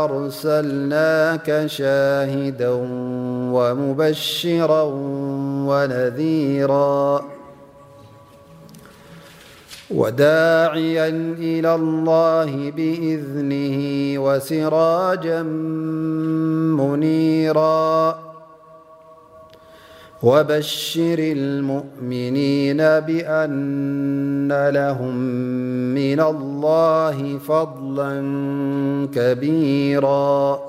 أرسلناك 0.03 1.63
شاهدا 1.65 2.69
ومبشرا 3.53 4.81
ونذيرا 5.65 7.25
وداعيا 9.91 11.07
إلى 11.39 11.75
الله 11.75 12.71
بإذنه 12.75 13.79
وسراجا 14.25 15.41
منيرا 17.21 18.28
وبشر 20.23 21.15
المؤمنين 21.19 22.77
بأن 22.77 24.69
لهم 24.69 25.15
من 25.93 26.19
الله 26.21 27.37
فضلا 27.37 28.19
كبيرا 29.15 30.59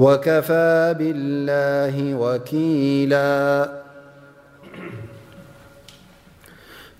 وكفى 0.00 0.94
بالله 0.98 2.14
وكيلا 2.14 3.40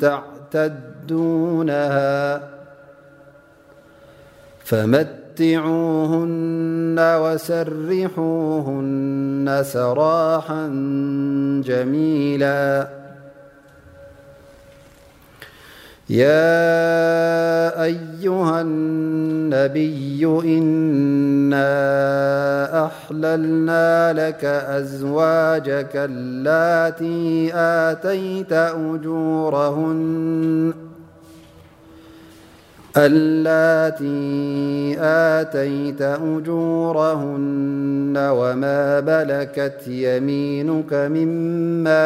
تعتدونها 0.00 2.40
فمتعوهن 4.64 6.98
وسرحوهن 7.22 9.60
سراحا 9.64 10.66
جميلا 11.66 12.88
يا 16.10 16.82
أيها 17.82 18.60
النبي 18.60 20.26
إنا 20.44 21.62
أحللنا 22.86 24.12
لك 24.12 24.44
أزواجك 24.44 25.90
التي 25.94 27.52
آتيت 27.54 28.52
أجورهن 28.52 29.64
التي 32.96 34.96
آتيت 35.00 36.02
أجورهن 36.02 38.14
وما 38.18 39.00
بلكت 39.00 39.88
يمينك 39.88 40.92
مما 40.94 42.04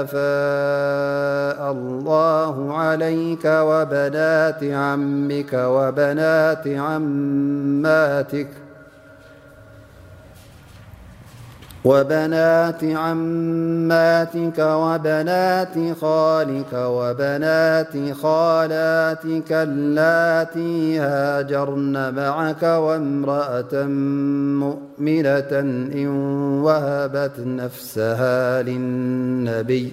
أفاء 0.00 1.72
الله 1.72 2.74
عليك 2.78 3.44
وبنات 3.44 4.64
عمك 4.64 5.52
وبنات 5.54 6.66
عماتك 6.68 8.48
وبنات 11.84 12.84
عماتك 12.84 14.58
وبنات 14.58 15.96
خالك 16.00 16.72
وبنات 16.72 18.12
خالاتك 18.22 19.48
التي 19.50 20.98
هاجرن 20.98 22.14
معك 22.14 22.62
وامرأة 22.62 23.84
مؤمنة 24.62 25.50
إن 25.94 26.08
وهبت 26.64 27.32
نفسها 27.38 28.62
للنبي 28.62 29.92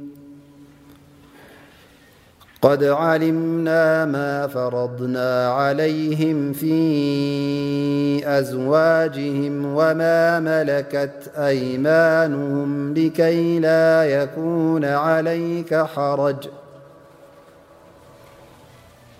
قد 2.61 2.83
علمنا 2.83 4.05
ما 4.05 4.47
فرضنا 4.47 5.53
عليهم 5.53 6.53
في 6.53 6.81
أزواجهم 8.39 9.65
وما 9.65 10.39
ملكت 10.39 11.31
أيمانهم 11.37 12.93
لكي 12.93 13.59
لا 13.59 14.05
يكون 14.05 14.85
عليك 14.85 15.75
حرج 15.75 16.47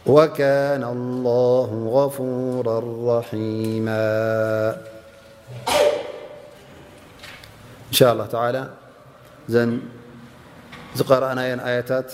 وكان 0.06 0.84
الله 0.84 1.88
غفورا 1.94 2.84
رحيما 3.18 4.70
إن 7.90 7.94
شاء 7.94 8.14
الله 8.14 8.26
تعالىقرأناآيتات 9.50 12.14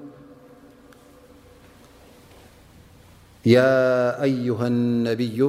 ያ 3.55 3.61
ኣዩሃ 4.29 4.59
ነቢዩ 5.07 5.39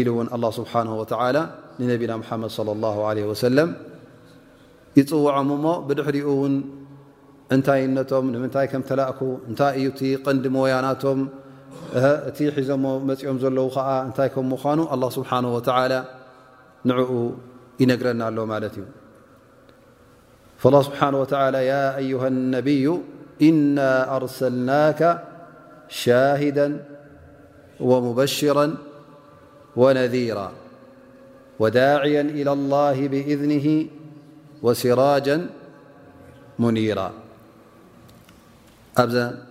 ኢሉ 0.00 0.06
እውን 0.14 0.28
اله 0.34 0.50
ስብሓንه 0.58 0.92
ወተላ 1.00 1.36
ንነቢና 1.80 2.12
ሙሓመድ 2.22 2.50
صለى 2.58 2.70
لله 2.78 2.96
عለه 3.08 3.22
ወሰለም 3.30 3.68
ይፅውዖም 4.98 5.50
ሞ 5.64 5.66
ብድሕሪኡ 5.88 6.26
እውን 6.34 6.54
እንታይ 7.54 7.82
ነቶም 7.96 8.26
ንምንታይ 8.34 8.66
ከም 8.72 8.82
ተላእኩ 8.88 9.20
እንታይ 9.50 9.72
እዩእቲ 9.78 10.00
ቀንዲ 10.24 10.44
ሞያናቶም 10.54 11.18
እቲ 12.28 12.38
ሒዞ 12.56 12.70
መፂኦም 13.08 13.38
ዘለዉ 13.42 13.66
ከዓ 13.76 13.88
እንታይ 14.08 14.28
ከም 14.34 14.44
ምኳኑ 14.54 14.78
ኣله 14.94 15.06
ስብሓንه 15.18 15.48
ወተ 15.56 15.68
ንዕኡ 16.90 17.10
ይነግረና 17.80 18.22
ኣሎ 18.30 18.38
ማለት 18.52 18.74
እዩ 18.80 18.84
ስብሓه 20.86 21.14
ወ 21.22 21.26
ኣዩሃ 22.00 22.22
ነብዩ 22.60 22.86
ኢና 23.48 23.76
ኣርሰልናከ 24.16 25.00
ሻሂዳ 26.02 26.58
ومبشرا 27.80 28.74
ونذيرا 29.76 30.52
وداعيا 31.58 32.20
إلى 32.20 32.52
الله 32.52 33.08
بإذنه 33.08 33.86
وسراجا 34.62 35.46
منيرا 36.58 37.12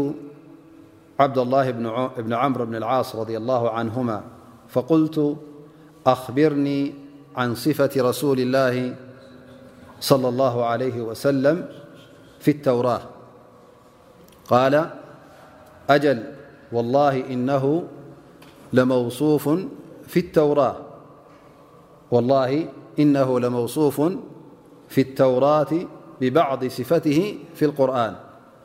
عبد 1.21 1.39
الله 1.39 1.71
بن 2.19 2.33
عمر 2.33 2.65
بن 2.65 2.77
العاص 2.77 3.17
رضي 3.17 3.37
الله 3.37 3.71
عنهما 3.71 4.23
فقلت 4.69 5.37
أخبرني 6.07 6.95
عن 7.37 7.55
صفة 7.55 7.91
رسول 8.03 8.41
الله 8.41 8.95
صلى 10.01 10.29
الله 10.29 10.65
عليه 10.67 11.01
وسلم 11.03 11.67
في 12.41 12.51
التوراةال 12.51 14.87
أجل 15.91 16.19
والله 16.73 17.33
إنه 17.33 17.85
لموصوف 18.73 19.49
في 20.09 20.21
التوراة 24.97 25.67
ببعض 26.21 26.65
صفته 26.65 27.35
في 27.55 27.65
القرآن 27.65 28.17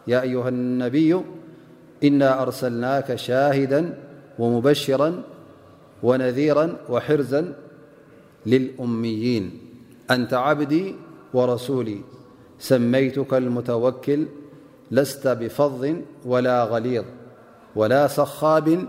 يا 0.07 0.21
أيها 0.21 0.49
النبي 0.49 1.21
إنا 2.03 2.41
أرسلناك 2.41 3.15
شاهدا 3.15 3.97
ومبشرا 4.39 5.23
ونذيرا 6.03 6.77
وحرزا 6.89 7.53
للأميين 8.45 9.59
أنت 10.11 10.33
عبدي 10.33 10.95
ورسولي 11.33 11.99
سميتك 12.59 13.33
المتوكل 13.33 14.25
لست 14.91 15.27
بفظ 15.27 15.85
ولا 16.25 16.63
غليظ 16.63 17.05
ولا 17.75 18.07
صخاب 18.07 18.79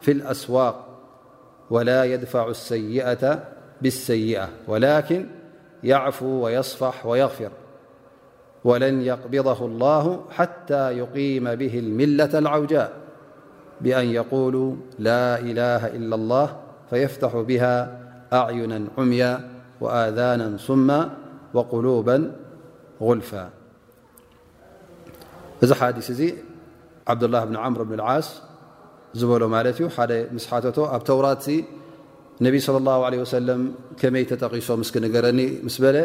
في 0.00 0.12
الأسواق 0.12 0.86
ولا 1.70 2.04
يدفع 2.04 2.48
السيئة 2.48 3.44
بالسيئة 3.82 4.48
ولكن 4.68 5.26
يعفو 5.84 6.26
ويصفح 6.44 7.06
ويغفر 7.06 7.50
ولن 8.64 9.02
يقبضه 9.02 9.66
الله 9.66 10.24
حتى 10.30 10.98
يقيم 10.98 11.54
به 11.54 11.78
الملة 11.78 12.38
العوجاء 12.38 12.92
بأن 13.80 14.06
يقولوا 14.10 14.74
لا 14.98 15.38
إله 15.38 15.86
إلا 15.86 16.14
الله 16.14 16.56
فيفتح 16.90 17.36
بها 17.36 17.98
أعينا 18.32 18.84
عميا 18.98 19.50
وآذانا 19.80 20.56
صما 20.58 21.10
وقلوبا 21.54 22.32
غلفا 23.02 23.50
እዚ 25.64 25.70
ሓዲث 25.80 26.08
እዚ 26.14 26.22
ዓبدلላه 27.12 27.42
ብ 27.48 27.50
ዓምር 27.64 27.82
ብ 27.90 27.92
اዓስ 28.08 28.28
ዝበሎ 29.18 29.42
ማለት 29.56 29.76
እዩ 29.80 29.86
ሓደ 29.96 30.12
ምስሓቶ 30.36 30.76
ኣብ 30.94 31.02
ተውራት 31.08 31.44
ነብ 32.44 32.54
صى 32.66 32.70
اله 32.80 32.98
عله 33.08 33.18
وسለም 33.24 33.60
ከመይ 34.00 34.24
ተጠቂሶ 34.30 34.68
ስክንገረኒ 34.88 35.40
ስ 35.74 35.76
በለ 35.84 35.96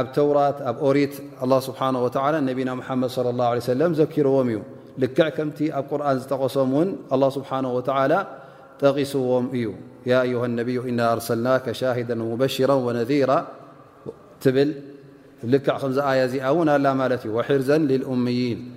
ኣብ 0.00 0.06
ተራት 0.16 0.58
ኣብ 0.70 0.76
ኦሪት 0.88 1.14
ه 1.50 1.52
ስብሓه 1.68 1.88
و 2.04 2.06
ነና 2.36 2.68
መድ 3.02 3.10
ص 3.16 3.18
اله 3.32 3.46
ه 3.64 3.66
ለ 3.80 3.82
ዘኪርዎም 4.00 4.46
እዩ 4.52 4.58
ልክዕ 5.02 5.28
ከምቲ 5.36 5.58
ኣብ 5.78 5.84
ቁርን 5.90 6.16
ዝጠቐሶም 6.20 6.70
ውን 6.76 6.88
الله 7.14 7.28
ስብሓنه 7.38 7.70
و 7.78 7.80
ጠቂስዎም 8.84 9.46
እዩ 9.56 9.66
ه 10.32 10.34
اነብዩ 10.50 10.78
إና 10.90 11.00
እርሰልናك 11.16 11.64
ሻهዳ 11.80 12.10
مበሽራ 12.20 12.70
وነذራ 12.86 13.30
ብል 14.54 14.68
آي 15.44 16.48
و 16.52 16.62
ل 16.64 17.18
وحرزا 17.28 17.78
للأمين 17.78 18.70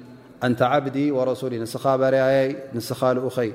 أنت 0.44 0.62
عبدي 0.62 1.12
ورسولي 1.12 1.60
نس 1.60 1.77
بر 1.88 2.15
نس 2.75 3.04
لقي 3.04 3.51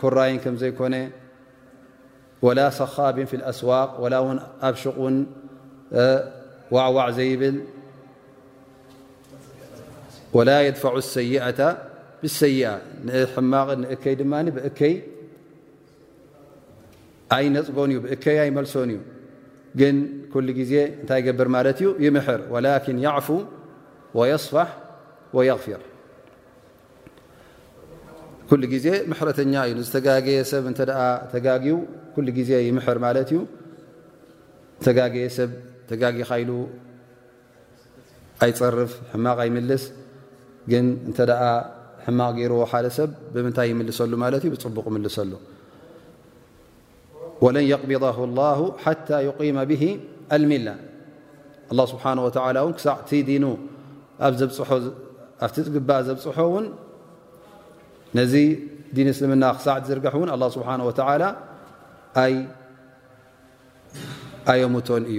كري 0.00 0.38
كم 0.38 0.56
زيكن 0.56 1.10
ولا 2.42 2.70
صخاب 2.70 3.24
في 3.24 3.36
الأسواق 3.36 4.00
ول 4.02 4.14
شق 4.82 4.98
ዋዋ 6.72 6.98
ዘይብል 7.18 7.56
ላ 10.48 10.52
يድع 10.66 10.92
لሰይአة 10.98 11.58
ብሰይ 12.22 12.56
ማቕ 13.52 13.68
ንእከይ 13.80 14.14
ድማ 14.20 14.32
ብእከይ 14.56 14.94
ኣይነፅጎን 17.36 17.90
እዩ 17.94 17.98
ብእከይ 18.04 18.36
ኣይመልሶን 18.44 18.90
እዩ 18.94 18.98
ግን 19.80 19.96
ኩ 20.32 20.34
ዜ 20.70 20.72
እታይ 21.02 21.20
ገብር 21.26 21.48
ማት 21.54 21.66
እዩ 21.70 21.80
ይምር 22.04 22.40
ላን 22.64 23.04
عፉ 23.14 23.28
يصፋሕ 24.32 24.70
وغፊር 25.36 25.80
ኩ 28.48 28.52
ዜ 28.84 28.86
ሕተኛ 29.20 29.54
እዩ 29.70 29.78
ተጋየ 29.94 30.38
ሰብ 30.52 30.64
እ 30.70 30.72
ተጋ 31.32 31.46
ዜ 32.48 32.50
ይምር 32.68 32.98
ማ 33.02 33.06
እዩ 33.22 33.32
የ 35.22 35.28
ተጋጊ 35.90 36.16
ካኢሉ 36.30 36.50
ኣይፅርፍ 38.44 38.92
ሕማቕ 39.12 39.38
ኣይምልስ 39.44 39.82
ግን 40.70 40.84
እንተ 41.08 41.18
ሕማቕ 42.04 42.30
ገይርዎ 42.38 42.60
ሓደ 42.70 42.86
ሰብ 42.96 43.10
ብምንታይ 43.34 43.68
ይምልሰሉ 43.72 44.12
ማለት 44.24 44.42
እዩ 44.46 44.50
ብፅቡቕ 44.54 44.84
ይምልሰሉ 44.90 45.32
ወለን 47.44 47.64
ቕቢض 47.82 48.04
ላ 48.38 48.42
ሓታ 48.84 49.08
ይقመ 49.28 49.58
ብ 49.70 49.72
ኣልሚላ 50.36 50.68
ኣ 51.72 51.86
ስብሓ 51.92 52.04
እ 52.66 52.72
ክሳዕቲ 52.76 53.12
ኣቲ 55.44 55.54
ግባ 55.74 55.90
ዘብፅሖ 56.06 56.36
ውን 56.52 56.66
ነዚ 58.18 58.34
ዲን 58.96 59.08
እስልምና 59.12 59.44
ክሳዕቲ 59.56 59.84
ዝርግሕ 59.92 60.14
ውን 60.22 60.30
ኣ 60.34 60.36
ስብሓ 60.56 60.68
ወ 60.88 60.92
ኣየሙቶን 64.52 65.02
እዩ 65.12 65.18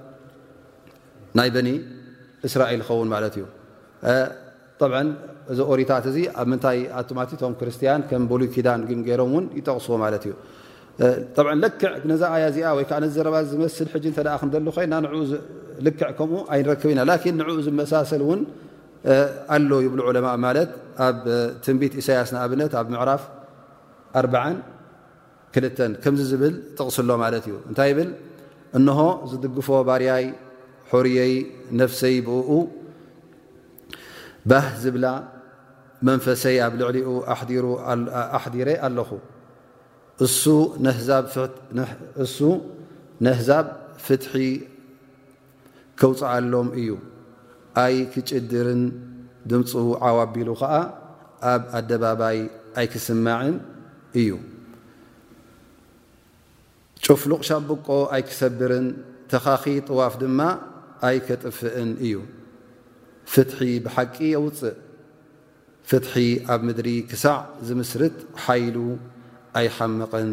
ናይ 1.39 1.49
በኒ 1.55 1.67
እስራኤል 2.47 2.81
ዝኸውን 2.85 3.09
ማለት 3.15 3.33
እዩ 3.39 3.45
እዚ 5.51 5.59
ኦሪታት 5.73 6.05
እዚ 6.11 6.17
ኣብ 6.41 6.47
ምንታይ 6.51 6.79
ኣቶማት 6.99 7.31
ቶም 7.41 7.53
ክርስቲያን 7.59 8.01
ከም 8.09 8.23
በሉይ 8.29 8.49
ኪዳን 8.55 8.81
ግገይሮም 8.89 9.31
እውን 9.33 9.45
ይጠቕስዎ 9.57 9.95
ማለት 10.03 10.23
እዩ 10.27 10.33
ልክዕ 11.63 11.91
ነዛ 12.11 12.21
ኣያ 12.35 12.45
እዚኣ 12.51 12.67
ወይከዓ 12.77 12.97
ነዘረባ 13.03 13.35
ዝመስል 13.51 13.87
ሕጂ 13.93 14.05
እተ 14.13 14.21
ክንደሉ 14.41 14.67
ኮይናንኡልክዕ 14.77 16.09
ከምኡ 16.19 16.39
ኣይንረክብኢና 16.55 17.01
ላን 17.09 17.21
ንዕኡ 17.39 17.57
ዝ 17.67 17.71
መሳሰል 17.81 18.21
እውን 18.25 18.41
ኣለ 19.55 19.69
ይብሉ 19.85 19.99
ዑለማእ 20.09 20.37
ማለት 20.47 20.69
ኣብ 21.05 21.19
ትንቢት 21.65 21.93
እሳያስ 22.01 22.31
ንኣብነት 22.35 22.73
ኣብ 22.81 22.87
ምዕራፍ 22.95 23.23
ኣ 24.21 24.43
ክልተ 25.55 25.77
ከምዚ 26.03 26.21
ዝብል 26.31 26.53
ጥቕስሎ 26.79 27.09
ማለት 27.23 27.43
እዩ 27.49 27.55
እንታይ 27.69 27.91
ብል 27.99 28.09
እንሆ 28.77 28.99
ዝድግፎ 29.31 29.67
ባርያይ 29.87 30.25
ሕርየይ 30.91 31.33
ነፍሰይ 31.79 32.15
ብእኡ 32.27 32.51
ባህ 34.51 34.65
ዝብላ 34.83 35.05
መንፈሰይ 36.07 36.55
ኣብ 36.67 36.73
ልዕሊኡ 36.79 37.07
ኣሕዲረ 38.35 38.69
ኣለኹ 38.87 39.09
እሱ 40.25 40.43
ነህዛብ 43.25 43.65
ፍትሒ 44.05 44.33
ክውፅአሎም 46.01 46.67
እዩ 46.79 46.89
ኣይ 47.83 47.95
ክጭድርን 48.13 48.83
ድምፁ 49.49 49.71
ዓዋቢሉ 50.07 50.49
ኸዓ 50.61 50.73
ኣብ 51.51 51.61
ኣደባባይ 51.77 52.37
ኣይክስማዕን 52.81 53.55
እዩ 54.21 54.29
ጭፍሉቕ 57.05 57.41
ሻብቆ 57.49 57.87
ኣይክሰብርን 58.15 58.87
ተኻኺ 59.31 59.63
ጥዋፍ 59.87 60.13
ድማ 60.23 60.39
ኣይ 61.07 61.17
ከጥፍእን 61.27 61.91
እዩ 62.05 62.13
ፍትሒ 63.33 63.59
ብሓቂ 63.85 64.15
የውፅእ 64.33 64.75
ፍትሒ 65.89 66.13
ኣብ 66.53 66.61
ምድሪ 66.67 66.89
ክሳዕ 67.11 67.37
ዝምስርት 67.67 68.17
ሓይሉ 68.43 68.77
ኣይሓምቕን 69.59 70.29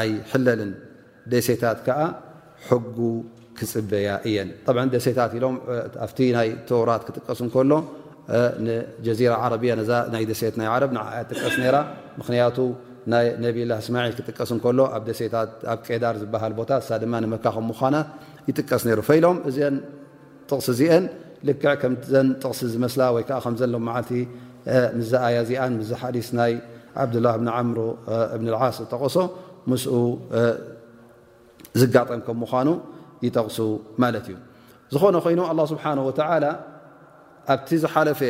ኣይ 0.00 0.10
ሕለልን 0.30 0.72
ደሴታት 1.32 1.78
ከዓ 1.86 2.00
ሕጉ 2.68 2.98
ክፅበያ 3.58 4.08
እየን 4.28 4.50
ጣብዓ 4.66 4.82
ደሴታት 4.94 5.32
ኢሎም 5.38 5.56
ኣብቲ 6.04 6.18
ናይ 6.36 6.48
ተውራት 6.68 7.02
ክጥቀስ 7.06 7.40
እንከሎ 7.44 7.72
ንጀዚራ 8.64 9.32
ዓረቢያ 9.44 9.72
ዛ 9.90 9.92
ናይ 10.14 10.24
ደሴት 10.30 10.54
ናይ 10.60 10.68
ዓረብ 10.74 10.90
ንዓያ 10.96 11.20
ጥቀስ 11.30 11.54
ነራ 11.62 11.76
ምክንያቱ 12.20 12.56
ናይ 13.12 13.26
ነቢላ 13.44 13.72
እስማዒል 13.82 14.14
ክጥቀስ 14.18 14.50
እንከሎ 14.56 14.78
ኣብ 14.96 15.02
ደሴታት 15.08 15.50
ኣብ 15.72 15.80
ቀዳር 15.88 16.14
ዝበሃል 16.22 16.52
ቦታ 16.60 16.70
ሳ 16.88 16.98
ድማ 17.04 17.14
ንመካኸ 17.24 17.56
ምኳነ 17.70 17.96
ይጥቀስ 18.50 18.82
ነይሩ 18.88 19.00
ፈኢሎም 19.08 19.38
እ 19.48 19.52
ንልክዕ 20.50 21.74
ከም 21.82 21.92
ጥቕሲ 22.42 22.60
ዝመስላ 22.74 23.00
ወይዓ 23.16 23.30
ከዘሎም 23.46 23.84
ዓልቲ 23.94 24.10
ምዝ 24.98 25.12
ኣያ 25.26 25.36
ዚኣን 25.48 25.72
ም 25.80 25.82
ሓዲስ 26.00 26.28
ናይ 26.38 26.52
ዓብድላ 27.00 27.26
ብን 27.40 27.48
ዓምር 27.56 27.78
እብን 28.36 28.48
ዓስ 28.60 28.76
ዝጠቀሶ 28.84 29.16
ምስኡ 29.70 29.92
ዝጋጠም 31.80 32.20
ከም 32.26 32.36
ምኳኑ 32.44 32.68
ይጠቕሱ 33.24 33.58
ማለት 34.02 34.26
እዩ 34.30 34.36
ዝኾነ 34.94 35.16
ኮይኑ 35.24 35.40
ኣላه 35.50 35.64
ስብሓ 35.72 35.84
ወ 36.08 36.12
ኣብቲ 37.52 37.70
ዝሓለፈ 37.84 38.20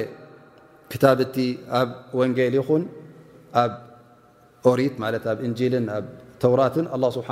ክታብቲ 0.90 1.36
ኣብ 1.78 1.88
ወንጌል 2.18 2.54
ይኹን 2.58 2.82
ኣብ 3.62 3.72
ኦሪት 4.70 4.94
ማት 5.02 5.24
ኣብ 5.32 5.38
እንልን 5.48 5.86
ኣብ 5.96 6.04
ተውራትን 6.44 6.86
ኣ 6.94 7.10
ስብሓ 7.16 7.28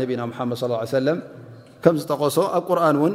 ነቢና 0.00 0.20
መድ 0.48 0.58
ሰለም 0.98 1.18
ከም 1.84 1.94
ዝጠቀሶ 2.00 2.36
ኣብ 2.56 2.64
ቁርንን 2.70 3.14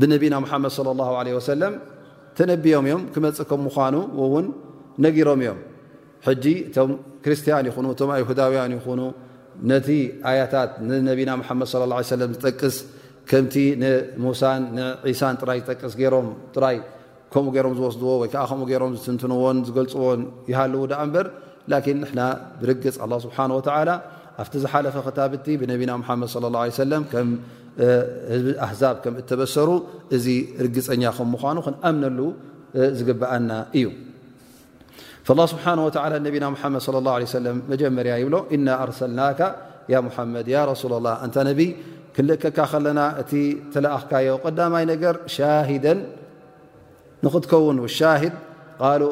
ብነቢና 0.00 0.34
ምሓመድ 0.44 0.72
ለ 0.86 0.94
ላه 1.00 1.08
ለ 1.26 1.34
ወሰለም 1.38 1.72
ተነብዮም 2.38 2.84
እዮም 2.88 3.02
ክመፅእ 3.14 3.46
ከም 3.50 3.60
ምኳኑ 3.66 3.94
እውን 4.24 4.46
ነጊሮም 5.04 5.40
እዮም 5.44 5.58
ሕጂ 6.26 6.44
እቶም 6.68 6.90
ክርስትያን 7.24 7.64
ይኹኑ 7.70 7.86
እቶም 7.94 8.10
ኣይሁዳውያን 8.16 8.72
ይኹኑ 8.76 9.00
ነቲ 9.70 9.88
ኣያታት 10.30 10.70
ንነቢና 10.88 11.30
ሓመድ 11.48 11.70
ለ 11.82 11.88
ላ 11.92 11.98
ሰለም 12.14 12.30
ዝጠቅስ 12.36 12.76
ከምቲ 13.30 13.54
ንሙሳን 13.82 14.62
ንዒሳን 14.76 15.34
ጥራይ 15.42 15.58
ዝጠቅስ 15.62 15.94
ገይሮም 16.00 16.28
ጥራይ 16.54 16.76
ከምኡ 17.32 17.48
ገይሮም 17.56 17.74
ዝወስድዎ 17.78 18.10
ወይከዓ 18.22 18.44
ከምኡ 18.50 18.66
ገይሮም 18.70 18.92
ዝትንትንዎን 18.98 19.58
ዝገልፅዎን 19.68 20.20
ይሃልው 20.50 20.84
ዳኣ 20.92 21.00
እምበር 21.06 21.26
ላኪን 21.72 21.98
ንሕና 22.02 22.20
ብርግፅ 22.60 22.96
ኣላ 23.04 23.12
ስብሓንወተዓላ 23.26 23.90
ኣብቲ 24.42 24.54
ዝሓለፈ 24.64 24.96
ክታብቲ 25.06 25.46
ብነቢና 25.60 25.92
ሓመድ 26.08 26.30
ለ 26.44 26.52
ላ 26.56 26.60
ሰለም 26.84 27.02
ህኣዛብ 27.78 28.96
ከም 29.02 29.14
እተበሰሩ 29.20 29.68
እዚ 30.16 30.26
ርግፀኛ 30.66 31.02
ከምኑ 31.18 31.58
ክንኣምነሉ 31.66 32.18
ዝግብኣና 32.98 33.50
እዩ 33.78 33.86
ስብሓ 35.52 35.64
ነቢና 36.26 36.44
መድ 36.50 37.06
ه 37.08 37.52
መጀመርያ 37.72 38.12
ይብሎ 38.22 38.36
እና 38.56 38.66
ኣርሰልና 38.84 39.20
መድ 40.36 40.48
ሱላ 40.82 40.94
ላ 41.06 41.10
እንታ 41.26 41.36
ነ 41.48 41.52
ክንልእከካ 42.16 42.58
ከለና 42.70 43.00
እቲ 43.20 43.32
ተለኣካዮ 43.74 44.28
ቀዳማይ 44.44 44.84
ነገር 44.92 45.14
ሻ 45.34 45.48
ንኽትከውን 47.24 47.78
ሻድ 47.98 48.34
ሉ 49.00 49.06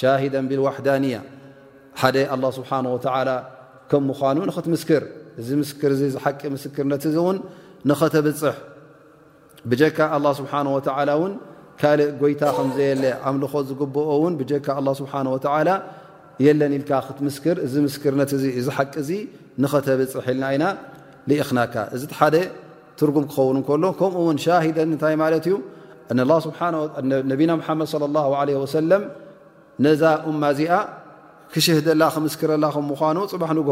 ሻደ 0.00 0.34
ብልዋሕዳንያ 0.50 1.16
ሓደ 2.02 2.16
ه 2.34 2.42
ስብሓ 2.58 2.70
ከም 3.92 4.02
ምኑ 4.34 4.38
ንክትምስክር 4.50 5.02
እዚ 5.40 5.48
ስር 5.70 5.92
ዝሓቂ 6.00 6.40
ስክርነት 6.64 7.04
እውን 7.20 7.36
ንኸተብፅሕ 7.88 8.56
ብጀካ 9.70 9.98
ኣላ 10.16 10.26
ስብሓን 10.40 10.66
ወላ 10.76 11.08
እውን 11.18 11.32
ካልእ 11.80 12.10
ጎይታ 12.22 12.42
ከምዘየለ 12.56 13.04
ኣምልኾ 13.26 13.52
ዝግብኦ 13.68 14.00
እውን 14.16 14.34
ብጀካ 14.40 14.66
ኣላ 14.80 14.88
ስብሓን 15.00 15.26
ወላ 15.34 15.68
የለን 16.44 16.72
ኢልካ 16.78 16.90
ክትምስክር 17.06 17.56
እዚ 17.66 17.74
ምስክርነት 17.86 18.30
እ 18.36 18.40
እዚ 18.60 18.66
ሓቂ 18.76 18.94
ዚ 19.08 19.10
ንኸተብፅሕ 19.62 20.26
ኢልና 20.32 20.44
ኢና 20.56 20.64
ልኢኽናካ 21.30 21.74
እዚ 21.94 22.02
ቲ 22.10 22.14
ሓደ 22.20 22.36
ትርጉም 22.98 23.24
ክኸውን 23.30 23.56
እንከሎ 23.60 23.84
ከምኡ 23.98 24.16
እውን 24.22 24.36
ሻሂደን 24.44 24.88
እንታይ 24.94 25.16
ማለት 25.24 25.44
እዩ 25.48 25.56
ነቢና 27.32 27.50
ምሓመድ 27.60 27.88
ለ 28.02 28.10
ላሁ 28.16 28.30
ለ 28.48 28.58
ወሰለም 28.64 29.02
ነዛ 29.84 30.02
እማ 30.30 30.42
እዚኣ 30.54 30.72
ክሽህደላ 31.52 32.02
ክምስክረላ 32.14 32.64
ኹም 32.74 32.84
ምዃኑ 32.92 33.18
ፅባሕ 33.32 33.50
ንግ 33.58 33.68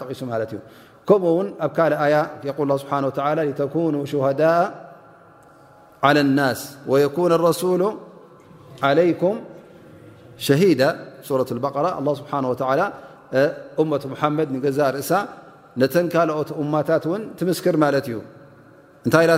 كم 1.10 1.22
و 1.26 1.40
كل 1.78 1.94
ي 2.14 2.18
يل 2.48 2.54
الله 2.64 2.78
بحانه 2.86 3.08
ولى 3.18 3.42
لتكنو 3.50 4.02
شهداء 4.14 4.62
على 6.08 6.20
الناس 6.28 6.60
ويكون 6.92 7.32
الرسول 7.40 7.82
عليكم 8.88 9.34
شهيد 10.46 10.82
وة 11.40 11.50
البر 11.56 11.76
الله 12.00 12.14
سبحانه 12.22 12.48
ولى 12.52 12.86
أمة 13.82 14.04
محمد 14.14 14.48
رأ 14.80 15.26
نن 15.82 16.08
كل 16.16 16.30
أمت 16.62 16.92
ن 17.08 17.22
تمسكر 17.40 17.74
ل 17.94 17.96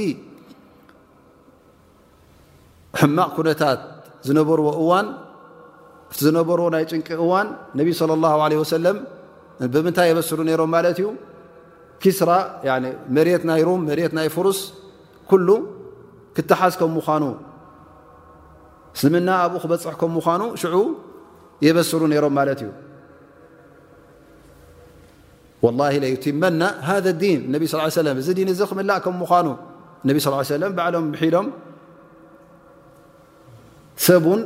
ሕማቕ 3.00 3.30
ኩነታት 3.38 3.80
ዝነበርዎ 4.28 4.68
እዋን 4.84 5.08
ቲ 6.18 6.18
ዝነበርዎ 6.28 6.66
ናይ 6.76 6.86
ጭንቂ 6.92 7.08
እዋን 7.26 7.48
ነቢይ 7.80 7.94
ለ 8.10 8.14
ላ 8.24 8.32
ለ 8.52 8.60
ወሰለም 8.64 8.98
ብምንታይ 9.74 10.08
የበስሩ 10.12 10.40
ነይሮም 10.50 10.72
ማለት 10.76 10.98
እዩ 11.02 11.08
ኪስራ 12.04 12.30
መሬት 13.16 13.44
ናይ 13.50 13.62
ሩም 13.68 13.82
መሬት 13.90 14.14
ናይ 14.18 14.28
ፍርስ 14.36 14.60
ኩሉ 15.30 15.50
ክተሓዝ 16.38 16.74
ከም 16.80 16.92
ምኳኑ 17.00 17.24
እስልምና 18.96 19.30
ኣብኡ 19.44 19.58
ክበፅሕ 19.64 19.94
ከም 20.02 20.12
ምኳኑ 20.18 20.42
ሽዑ 20.62 20.78
የበስሩ 21.66 22.02
ነይሮም 22.12 22.34
ማለት 22.40 22.60
እዩ 22.64 22.70
ላ 25.80 25.88
ለዩትመና 26.04 26.64
ሃ 26.88 26.98
ዲን 27.24 27.40
ነቢ 27.54 27.64
ስ 27.72 27.86
ሰለ 28.00 28.08
እዚ 28.24 28.30
ዲን 28.40 28.50
እዚ 28.54 28.62
ክምላእ 28.70 29.00
ከምምኳኑ 29.06 29.48
ነቢ 30.10 30.18
ስ 30.26 30.60
ለም 30.64 30.72
ባዕሎም 30.78 31.08
ሒሎም 31.22 31.48
ሰብን 34.06 34.42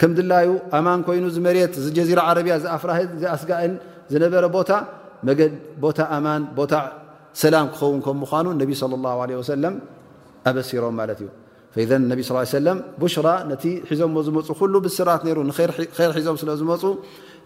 ከም 0.00 0.10
ድላዩ 0.18 0.48
ኣማን 0.78 1.00
ኮይኑ 1.08 1.24
ዝመሬት 1.36 1.74
ጀዚራ 1.96 2.20
ዓረብያ 2.30 2.54
ዝኣፍራ 2.64 2.90
ዝኣስጋእን 3.22 3.72
ዝነበረ 4.12 4.44
ቦታ 4.56 4.70
መድ 5.28 5.40
ቦታ 5.84 5.98
ኣማን 6.16 6.42
ቦታ 6.58 6.72
ሰላም 7.42 7.66
ክኸውን 7.74 8.00
ከም 8.06 8.16
ምኑ 8.24 8.46
ነቢ 8.62 8.70
ለ 9.32 9.40
ሰለም 9.52 9.74
ኣበሲሮም 10.50 10.94
ማለት 11.00 11.20
እዩ 11.80 11.88
ን 12.02 12.04
ነብ 12.10 12.20
ለም 12.66 12.78
ቡሽራ 13.00 13.28
ነቲ 13.50 13.64
ሒዞም 13.90 14.10
ሞ 14.16 14.22
ዝመፁ 14.28 14.46
ኩሉ 14.60 14.74
ብስራት 14.86 15.22
ሩ 15.38 15.42
ር 15.68 16.08
ሒዞም 16.16 16.36
ስለ 16.40 16.50
ዝመፁ 16.60 16.82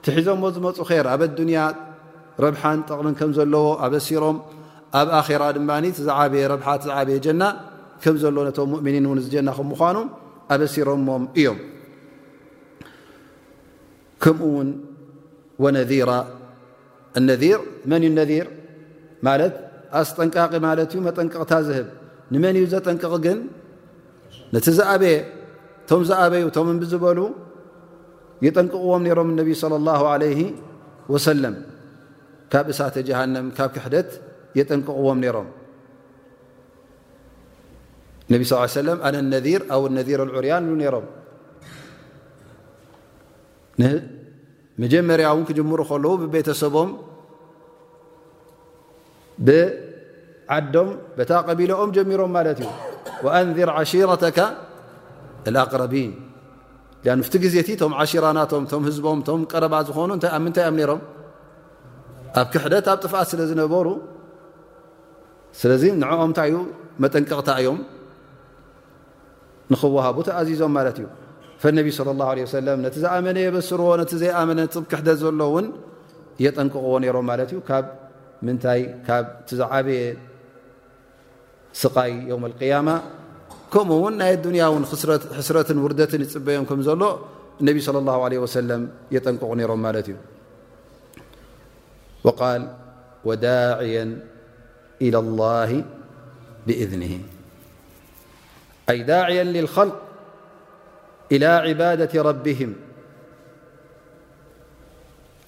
ቲ 0.05 0.15
ሒዞምሞ 0.19 0.45
ዝመፁ 0.57 0.87
ር 1.05 1.09
ኣብ 1.15 1.23
ኣንያ 1.27 1.59
ረብሓን 2.43 2.79
ጠቕምን 2.89 3.15
ከም 3.21 3.31
ዘለዎ 3.39 3.67
ኣበሲሮም 3.87 4.37
ኣብ 5.01 5.09
ኣራ 5.19 5.43
ድማ 5.57 5.71
ዝዓበየ 6.07 6.43
ረብሓ 6.53 6.67
ትዝዓበየ 6.83 7.17
ጀና 7.27 7.43
ከም 8.05 8.17
ዘለዎ 8.23 8.43
ነቶም 8.49 8.69
ሙእሚኒን 8.75 9.05
እውን 9.09 9.19
እጀና 9.23 9.49
ከ 9.57 9.61
ምኳኑ 9.73 9.97
ኣበሲሮሞም 10.55 11.25
እዮም 11.41 11.59
ከምኡ 14.25 14.45
ውን 14.57 14.69
ወነራ 15.65 16.11
እነር 17.19 17.43
መን 17.91 18.05
እዩ 18.09 18.15
ነር 18.19 18.49
ማለት 19.27 19.55
ኣስጠንቃቂ 20.01 20.53
ማለት 20.67 20.89
እዩ 20.95 21.01
መጠንቅቕታ 21.09 21.53
ዝህብ 21.69 21.87
ንመን 22.35 22.57
እዩ 22.61 22.65
ዘጠንቅቕ 22.75 23.13
ግን 23.27 23.39
ነቲ 24.55 24.67
ዝኣበየ 24.79 25.17
እቶም 25.85 26.03
ዝኣበዩ 26.09 26.45
ቶም 26.57 26.69
ብዝበሉ 26.83 27.19
የጠንቅቕዎም 28.47 29.03
ነሮም 29.07 29.29
እነቢ 29.35 29.49
ስለ 29.63 29.73
ላሁ 29.89 30.03
ለይ 30.23 30.37
ወሰለም 31.13 31.55
ካብ 32.55 32.67
እሳተ 32.73 32.97
ሃም 33.19 33.47
ካብ 33.57 33.71
ክሕደት 33.77 34.11
የጠንቅቕዎም 34.59 35.21
ሮም 35.37 35.47
ነ 38.33 38.35
ص 38.51 38.61
ሰለ 38.75 38.89
ኣነ 39.07 39.17
ነ 39.33 39.39
ኣ 39.77 39.79
ነር 39.97 40.21
ዑርያን 40.39 40.65
ሉ 40.71 40.75
ሮም 40.95 41.07
መጀመርያ 44.83 45.27
እውን 45.35 45.43
ክጀምሩ 45.49 45.81
ከለዉ 45.89 46.13
ብቤተሰቦም 46.21 46.89
ብዓዶም 49.47 50.89
ታ 51.31 51.41
ቀቢሎኦም 51.49 51.91
ጀሚሮም 51.97 52.33
ማለት 52.37 52.61
እዩ 52.65 52.71
أንذር 53.41 53.71
عሽረተካ 53.79 54.39
ኣቅረቢ 55.65 55.95
ቲ 57.35 57.39
ግዜእቲ 57.47 57.71
ቶም 57.83 57.93
ሽራናቶም 58.13 58.63
ቶም 58.75 58.83
ህዝቦም 58.91 59.19
ቶም 59.31 59.41
ቀረባ 59.55 59.75
ዝኾኑ 59.89 60.11
ምንታይ 60.47 60.69
ሮም 60.93 61.03
ኣብ 62.41 62.47
ክሕደት 62.53 62.87
ኣብ 62.93 62.99
ጥፍኣት 63.05 63.27
ስለ 63.33 63.41
ዝነበሩ 63.51 63.87
ስለዚ 65.61 65.83
ንዕኦም 66.03 66.29
እንታይ 66.31 66.49
እዩ 66.51 66.57
መጠንቀቕታ 67.03 67.51
እዮም 67.61 67.79
ንኽወሃቡ 69.73 70.17
ተኣዚዞም 70.29 70.73
ማለት 70.79 70.97
እዩ 71.01 71.07
ፈነቢ 71.63 71.87
ለ 72.09 72.15
ላሁ 72.21 72.31
ለ 72.39 72.49
ሰለም 72.57 72.79
ነቲ 72.87 72.97
ዝኣመነ 73.05 73.37
የበስርዎ 73.47 73.89
ነቲ 74.01 74.13
ዘይኣመነ 74.23 74.59
ክሕደት 74.91 75.17
ዘሎ 75.23 75.41
እውን 75.51 75.67
የጠንቅቕዎ 76.45 76.95
ነይሮም 77.05 77.27
ማለት 77.31 77.51
እዩ 77.55 77.59
ካብ 77.69 77.85
ምንታይ 78.47 78.81
ካብ 79.07 79.25
እቲ 79.43 79.51
ዝዓበየ 79.61 80.03
ስቓይ 81.83 82.13
ዮውም 82.31 82.43
ኣልቅያማ 82.51 82.89
ከምኡ 83.75 83.95
እውን 84.01 84.15
ናይ 84.23 84.33
ኣዱንያእውን 84.39 84.85
ሕስረትን 85.39 85.79
ውርደትን 85.87 86.21
ይፅበዮም 86.27 86.67
ከምዘሎ 86.71 87.03
እነቢ 87.63 87.79
ለ 87.97 88.07
ላሁ 88.13 88.21
ለ 88.33 88.45
ወሰለም 88.47 88.85
የጠንቅቑ 89.17 89.51
ነይሮም 89.63 89.83
ማለት 89.89 90.07
እዩ 90.13 90.17
وقال 92.25 92.77
وداعيا 93.25 94.19
إلى 95.03 95.19
الله 95.19 95.85
بإذنه 96.67 97.19
داعيا 98.89 99.45
للخلق 99.45 100.03
إلى 101.33 101.47
عبادة 101.47 102.23
ربهم 102.23 102.75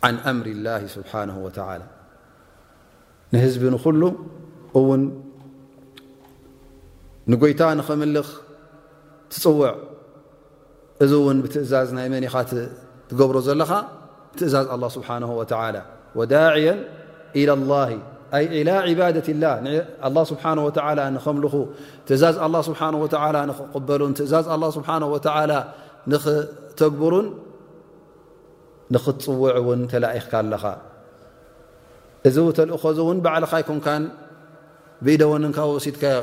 عن 0.05 0.15
أمر 0.17 0.47
الله 0.47 0.87
سبحانه 0.87 1.39
وتعالى 1.39 1.85
نهب 3.33 3.63
نل 3.63 4.15
و 4.75 4.97
نيت 7.27 7.63
نمل 7.63 8.19
تፅوع 9.31 9.71
እዚ 11.05 11.13
و 11.27 11.33
بእز 11.45 11.75
ن 11.93 12.23
تر 13.09 13.41
ዘل 13.49 13.63
እز 14.47 14.55
الله 14.55 14.89
سبحانه 14.97 15.31
وتعالى 15.39 15.83
ዳي 16.25 16.75
ኢى 18.37 18.65
ه 18.67 18.71
إ 18.91 18.95
ባደة 19.01 19.29
ላه 19.43 19.57
ه 20.05 20.25
ስሓه 20.31 20.47
ንከምልኹ 21.17 21.55
ትእዛዝ 22.09 22.37
ه 22.45 22.47
ስብሓه 22.69 22.89
ንኽቕበሉን 22.93 24.13
ትእዛዝ 24.19 24.45
ه 24.53 24.57
ስብሓه 24.77 24.95
ንኽተግብሩን 26.13 27.27
ንኽትፅውዕ 28.95 29.51
እውን 29.61 29.81
ተላኢኽካ 29.93 30.33
ኣለኻ 30.43 30.65
እዚ 32.29 32.37
ተእኾዚ 32.59 32.99
እውን 33.05 33.19
ባዕልኻ 33.25 33.53
ይኮንካን 33.63 34.03
ብኢደወንንካ 35.05 35.59
ወሲድካዮ 35.73 36.19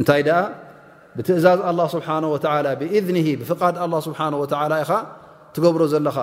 እንታይ 0.00 0.20
ኣ 0.38 0.38
ብትእዛዝ 1.16 1.58
لله 1.70 1.86
ስብሓه 1.94 2.74
ብእذን 2.80 3.16
ብፍቓድ 3.40 3.74
ه 3.82 3.84
ስብሓه 4.06 4.28
ኢኻ 4.82 4.92
ትገብሮ 5.54 5.80
ዘለኻ 5.92 6.16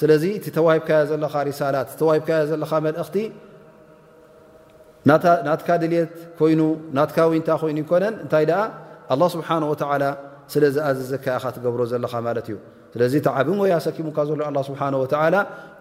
ስለዚ 0.00 0.24
እቲ 0.38 0.46
ተዋሂብካዮ 0.56 1.02
ዘለኻ 1.10 1.34
ሪሳላት 1.48 1.88
ተዋሂብካዮ 2.00 2.40
ዘለኻ 2.52 2.70
መልእኽቲ 2.86 3.16
ናትካ 5.48 5.68
ድልት 5.82 6.14
ኮይኑ 6.38 6.60
ናትካ 6.96 7.16
ወይንታ 7.30 7.48
ኮይኑ 7.62 7.78
ይኮነን 7.84 8.14
እንታይ 8.24 8.44
ደኣ 8.50 8.60
ኣላ 9.14 9.22
ስብሓን 9.34 9.62
ወተዓላ 9.72 10.04
ስለ 10.52 10.64
ዚኣዘዘካኢ 10.76 11.36
ካ 11.42 11.44
ትገብሮ 11.56 11.80
ዘለኻ 11.92 12.12
ማለት 12.28 12.46
እዩ 12.50 12.56
ስለዚ 12.94 13.12
እቲዓብም 13.22 13.58
ወያ 13.64 13.76
ሰኪሙካ 13.86 14.18
ዘሎ 14.28 14.40
ኣ 14.48 14.50
ስብሓ 14.68 14.80
ወዓላ 15.02 15.34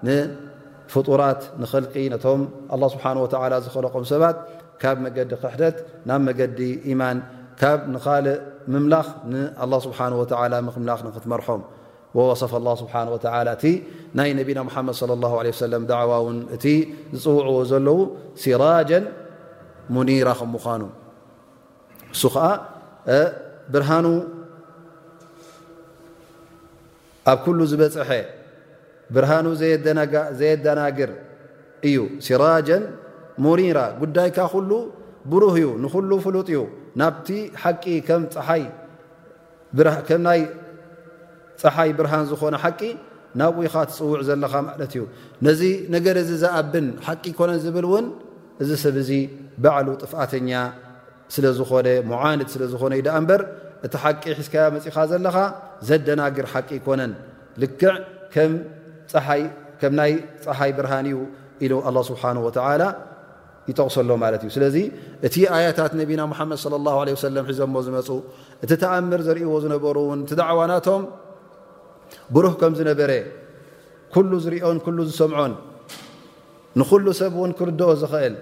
ንፍጡራት 0.08 1.41
ንኽልቂ 1.63 1.93
ነቶም 2.15 2.41
ኣላ 2.73 2.84
ስብሓ 2.95 3.06
ወላ 3.45 3.54
ዝኸለቆም 3.67 4.06
ሰባት 4.13 4.38
ካብ 4.82 4.97
መገዲ 5.06 5.32
ክሕተት 5.41 5.78
ናብ 6.08 6.21
መገዲ 6.28 6.60
ኢማን 6.91 7.17
ካብ 7.62 7.80
ንካል 7.95 8.25
ምምላኽ 8.73 9.08
ንኣላ 9.34 9.73
ስብሓ 9.88 9.99
ወላ 10.41 10.54
ምክምላኽ 10.67 10.99
ንክትመርሖም 11.08 11.62
ወصፍ 12.17 12.51
ه 12.56 12.65
ስብሓ 12.82 12.93
እቲ 13.54 13.63
ናይ 14.17 14.30
ነብና 14.39 14.60
ሓመድ 14.75 14.95
ص 14.99 15.04
ه 15.04 15.51
ሰ 15.60 15.82
ዳዕዋ 15.91 16.12
ውን 16.25 16.38
እቲ 16.56 16.65
ዝፅውዕዎ 17.21 17.56
ዘለዉ 17.71 17.97
ሲራጀ 18.43 18.91
ሙኒራ 19.95 20.28
ከምዃኑ 20.39 20.82
እሱ 22.13 22.21
ከዓ 22.34 22.45
ብርሃኑ 23.73 24.06
ኣብ 27.32 27.38
ኩሉ 27.45 27.60
ዝበፅሐ 27.71 28.10
ብርሃኑ 29.15 29.45
ዘየደናግር 30.39 31.12
እዩ 31.88 31.97
ሲራጀ 32.25 32.69
ሙኒራ 33.45 33.78
ጉዳይካ 34.01 34.38
ኩሉ 34.54 34.71
ብሩህ 35.32 35.56
እዩ 35.60 35.67
ንኩሉ 35.84 36.12
ፍሉጥ 36.25 36.47
እዩ 36.54 36.60
ናብቲ 36.99 37.28
ሓቂ 37.63 37.84
ከም 38.08 38.23
ፀሓይ 38.34 38.63
ይ 40.39 40.45
ፀሓይ 41.62 41.89
ብርሃን 41.98 42.24
ዝኾነ 42.32 42.56
ሓቂ 42.63 42.82
ናብ 43.39 43.54
ቅይኻ 43.62 43.74
ትፅውዕ 43.89 44.20
ዘለኻ 44.28 44.54
ማለት 44.70 44.91
እዩ 44.96 45.02
ነዚ 45.46 45.62
ነገር 45.96 46.15
እዚ 46.24 46.32
ዝኣብን 46.44 46.86
ሓቂ 47.06 47.24
ይኮነን 47.32 47.60
ዝብል 47.65 47.86
እውን 47.89 48.06
እዚ 48.63 48.70
ሰብ 48.84 48.96
እዚ 49.04 49.12
ባዕሉ 49.63 49.88
ጥፍኣተኛ 50.04 50.52
ስለ 51.36 51.46
ዝኾነ 51.60 51.88
ሙዓንድ 52.12 52.48
ስለ 52.54 52.63
ዝኾነ 52.74 52.91
ዩዳኣምበር 53.02 53.41
እቲ 53.86 53.94
ሓቂ 54.04 54.24
ሒዝካያ 54.39 54.65
መፅኻ 54.76 54.96
ዘለኻ 55.12 55.38
ዘደናግር 55.88 56.46
ሓቂ 56.54 56.70
ይኮነን 56.80 57.13
ልክዕ 57.63 57.94
ከም 58.36 58.54
ናይ 60.00 60.12
ፀሓይ 60.44 60.72
ብርሃን 60.78 61.08
እዩ 61.12 61.18
ኢሉ 61.65 61.74
ኣላ 61.88 61.98
ስብሓን 62.10 62.38
ወተዓላ 62.46 62.84
ይጠቕሰሎ 63.70 64.10
ማለት 64.24 64.41
እዩ 64.46 64.50
ስለዚ 64.56 64.76
እቲ 65.28 65.36
ኣያታት 65.58 65.91
ነቢና 66.02 66.22
ምሓመድ 66.32 66.60
ለ 66.74 66.80
ላሁ 66.88 66.98
ለ 67.08 67.13
ወሰለም 67.18 67.46
ሒዞ 67.52 67.60
ሞ 67.74 67.82
ዝመፁ 67.86 68.08
እቲ 68.63 68.72
ተኣምር 68.82 69.22
ዘርእይዎ 69.28 69.54
ዝነበሩ 69.65 69.96
እውን 70.06 70.20
ቲዳዕዋናቶም 70.32 71.04
ብሩህ 72.36 72.54
ከም 72.62 72.74
ዝነበረ 72.80 73.12
ኩሉ 74.13 74.32
ዝርኦን 74.46 74.78
ኩሉ 74.86 74.98
ዝሰምዖን 75.10 75.54
ንኩሉ 76.80 77.06
ሰብ 77.20 77.32
እውን 77.39 77.52
ክርድኦ 77.58 77.89
ዝኽእል 78.02 78.36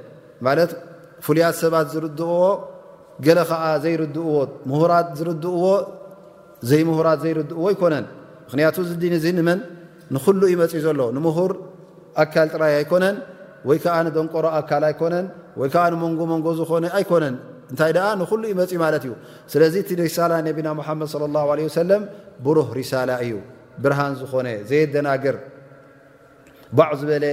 ማለት 0.45 0.71
ፍሉያት 1.25 1.55
ሰባት 1.61 1.87
ዝርድእዎ 1.93 2.33
ገለ 3.25 3.39
ከዓ 3.49 3.63
ዘይርድእዎ 3.83 4.33
ምሁራት 4.69 5.07
ዝርድእዎ 5.19 5.63
ዘይምሁራት 6.69 7.19
ዘይርድእዎ 7.25 7.61
ኣይኮነን 7.71 8.05
ምክንያቱ 8.47 8.75
ዚድን 8.89 9.13
እዚ 9.19 9.25
ንመን 9.37 9.59
ንኩሉ 10.15 10.41
እዩመፂ 10.49 10.73
ዘሎ 10.85 10.99
ንምሁር 11.15 11.51
ኣካል 12.23 12.47
ጥራይ 12.53 12.73
ኣይኮነን 12.81 13.15
ወይ 13.69 13.77
ከዓ 13.85 13.95
ንደንቆሮ 14.07 14.45
ኣካል 14.59 14.83
ኣይኮነን 14.89 15.25
ወይ 15.59 15.69
ከዓ 15.73 15.85
ንመንጎ 15.93 16.19
መንጎ 16.33 16.45
ዝኾነ 16.59 16.85
ኣይኮነን 16.99 17.35
እንታይ 17.71 17.91
ደኣ 17.97 18.07
ንኩሉ 18.21 18.43
ይመፂ 18.53 18.71
ማለት 18.85 19.03
እዩ 19.07 19.13
ስለዚ 19.53 19.73
እቲ 19.83 19.89
ሪሳላ 20.03 20.33
ነቢና 20.49 20.69
ሓመድ 20.89 21.11
ለ 21.23 21.31
ላሁ 21.37 21.47
ለ 21.59 21.67
ወሰለም 21.69 22.01
ብሩህ 22.45 22.67
ሪሳላ 22.79 23.09
እዩ 23.25 23.33
ብርሃን 23.83 24.13
ዝኾነ 24.21 24.47
ዘየደናግር 24.69 25.37
ባዕ 26.77 26.91
ዝበለ 26.99 27.25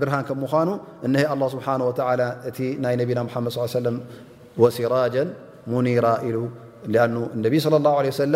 ብርሃን 0.00 0.22
ከምኳኑ 0.28 0.68
እሀይ 1.06 1.26
ስብሓ 1.54 1.66
ወ 1.88 1.92
እቲ 2.50 2.58
ናይ 2.84 2.94
ነብና 3.00 3.20
ድ 3.78 3.84
ለ 3.86 3.90
ወሲራጀን 4.62 5.28
ሙኒራ 5.72 6.06
ኢሉ 6.28 6.38
ነቢ 7.44 7.54
ሰለ 7.66 8.34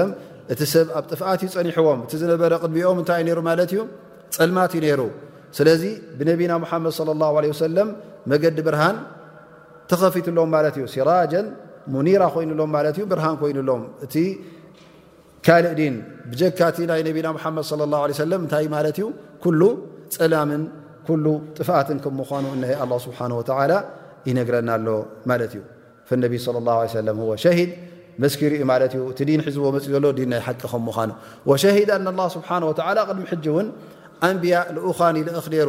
እቲ 0.52 0.60
ሰብ 0.72 0.86
ኣብ 0.98 1.04
ጥፍኣት 1.12 1.40
እዩ 1.44 1.50
ፀኒሕዎም 1.54 2.00
እቲ 2.04 2.12
ዝነበረ 2.22 2.52
ቅድቢኦም 2.64 2.96
እንታይ 3.02 3.20
ይ 3.28 3.34
ሩ 3.38 3.42
ማለት 3.46 3.70
እዩ 3.74 3.80
ፀልማት 4.36 4.72
እዩ 4.78 4.84
ይሩ 4.90 5.02
ስለዚ 5.58 5.82
ብነቢና 6.18 6.52
ሓመድ 6.70 6.92
ለ 7.44 7.52
ሰለም 7.64 7.88
መገዲ 8.30 8.58
ብርሃን 8.66 8.96
ተኸፊት 9.92 10.26
ሎዎም 10.38 10.50
ማለት 10.56 10.74
እዩ 10.80 10.84
ሲራጀን 10.94 11.46
ሙኒራ 11.94 12.22
ኮይኑሎም 12.34 12.74
ዩ 13.00 13.06
ብርሃን 13.12 13.36
ኮይኑሎምእ 13.42 13.88
ካልእ 15.46 15.72
ድን 15.80 15.94
ብጀካቲ 16.32 16.78
ናይ 16.90 17.00
ነቢና 17.08 17.26
መሓመድ 17.36 17.64
ላه 17.92 18.00
ለ 18.10 18.14
ሰለም 18.22 18.40
እንታይ 18.44 18.66
ማለት 18.74 18.96
እዩ 19.00 19.06
ኩሉ 19.44 19.60
ፀላምን 20.16 20.62
ሉ 21.24 21.26
ጥፋትን 21.56 21.98
ከምዃኑ 22.04 22.44
እ 22.56 22.60
ላ 22.90 22.94
ስብሓ 23.06 23.18
ወተላ 23.38 23.72
ይነግረናኣሎ 24.28 24.86
ማለት 25.30 25.52
እዩ 25.56 25.62
ነቢ 26.24 26.32
ه 26.44 27.02
ለ 27.08 27.10
ሸሂድ 27.44 27.70
መስኪሩ 28.22 28.52
ዩ 28.60 28.64
ማለት 28.72 28.92
እዩ 28.96 29.02
እቲ 29.12 29.20
ዲን 29.28 29.40
ሒዝዎ 29.46 29.68
መፅእ 29.76 29.92
ዘሎ 29.94 30.04
ዲንናይሓቂ 30.18 30.60
ከምኳኑ 30.72 31.10
ወሸሂዳ 31.50 31.90
ንላ 32.06 32.20
ስብሓንه 32.36 32.64
ወተላ 32.70 32.98
ቅድሚ 33.08 33.24
ሕጂ 33.32 33.44
እውን 33.52 33.68
ኣንብያ 34.26 34.54
ንኡኳኒ 34.74 35.16
ልእክ 35.26 35.46
ኔሩ 35.54 35.68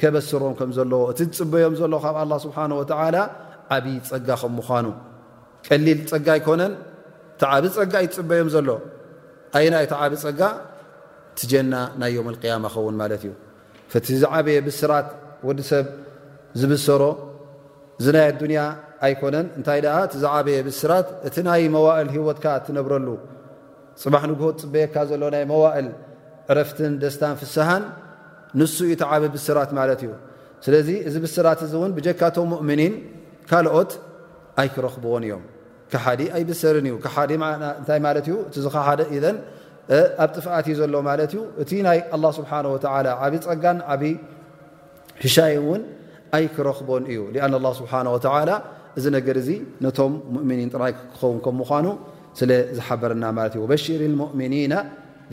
ከበሰሮም 0.00 0.52
ከምዘለዎ 0.58 1.00
እቲ 1.12 1.18
ትፅበዮም 1.32 1.74
ዘሎ 1.80 1.94
ካብ 2.04 2.16
ኣላ 2.22 2.32
ስብሓንወተዓላ 2.46 3.16
ዓብዪ 3.74 3.96
ፀጋ 4.10 4.28
ከም 4.42 4.52
ምዃኑ 4.58 4.86
ቀሊል 5.66 6.00
ፀጋ 6.10 6.26
ኣይኮነን 6.36 6.72
እቲ 7.32 7.42
ዓብ 7.54 7.64
ፀጋ 7.78 7.94
ይትፅበዮም 8.04 8.48
ዘሎ 8.54 8.68
ኣይ 9.58 9.66
ና 9.72 9.82
እቲ 9.86 9.92
ዓብ 10.06 10.12
ፀጋ 10.24 10.40
ትጀና 11.38 11.74
ናይ 12.02 12.10
ዮም 12.16 12.26
ኣልቅያማ 12.32 12.64
ኸውን 12.74 12.96
ማለት 13.02 13.22
እዩ 13.26 13.32
ፍቲ 13.92 14.06
ዝዓበየ 14.22 14.58
ብስራት 14.66 15.08
ወዲ 15.48 15.60
ሰብ 15.70 15.86
ዝብሰሮ 16.60 17.02
እዚ 18.00 18.06
ናይ 18.16 18.26
ኣዱንያ 18.32 18.60
ኣይኮነን 19.06 19.46
እንታይ 19.58 19.80
ደኣ 19.86 19.96
እቲ 20.08 20.14
ዝዓበየ 20.24 20.58
ብስራት 20.68 21.08
እቲ 21.28 21.36
ናይ 21.48 21.62
መዋእል 21.76 22.08
ሂወትካ 22.16 22.46
ትነብረሉ 22.66 23.08
ፅባሕ 24.02 24.22
ንግሆ 24.30 24.48
ፅበየካ 24.62 24.94
ዘሎ 25.10 25.22
ናይ 25.36 25.44
መዋእል 25.52 25.88
ዕረፍትን 26.52 26.92
ደስታን 27.02 27.34
ፍስሃን 27.40 27.84
ንእዩ 28.58 28.90
ተዓብ 29.02 29.22
ብስራት 29.34 29.70
ማት 29.78 30.02
እዩ 30.04 30.12
ስለዚ 30.64 30.88
እዚ 31.08 31.14
ብስራት 31.24 31.60
እ 31.66 31.68
እን 31.86 31.92
ብጀካቶም 31.96 32.50
ؤምኒን 32.60 32.94
ካልኦት 33.50 33.90
ኣይ 34.60 34.68
ክረክብዎን 34.74 35.22
እዮም 35.26 35.42
ካሓዲ 35.92 36.20
ኣይ 36.36 36.42
ብሰር 36.50 36.74
እዩ 36.80 36.94
ሓደ 37.14 37.30
ኣብ 40.22 40.30
ጥፍኣት 40.36 40.66
ዘሎ 40.78 40.94
ማለት 41.08 41.30
እዩ 41.34 41.40
እቲ 41.62 41.70
ናይ 41.86 41.98
ه 42.12 42.24
ስብሓ 42.38 42.50
ዓብ 43.24 43.34
ፀጋን 43.46 43.78
ዓብ 43.92 44.02
ሻይ 45.34 45.54
ን 45.78 45.80
ኣይክረክቦን 46.38 47.04
እዩ 47.12 47.18
ኣ 47.46 47.48
ስብሓ 47.80 47.92
እዚ 48.98 49.04
ነገር 49.16 49.36
ዚ 49.46 49.50
ነቶም 49.84 50.12
ؤምኒን 50.42 50.68
ጥራይ 50.74 50.92
ክኸውን 50.98 51.38
ከኑ 51.46 51.86
ስለ 52.38 52.50
ዝሓበረና 52.78 53.24
ማት 53.38 53.54
እ 53.58 53.78
ሽር 53.84 54.02
ؤሚኒና 54.26 54.74
ብ 55.30 55.32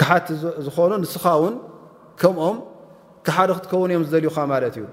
ካሓቲ 0.00 0.26
ዝኾኑ 0.66 0.90
ንስኻ 1.02 1.24
ውን 1.42 1.54
ከምኦም 2.20 2.56
ካሓደ 3.26 3.50
ክትከውን 3.56 3.90
እዮም 3.92 4.04
ዝደልዩኻ 4.06 4.36
ማለት 4.52 4.74
እዩ 4.78 4.84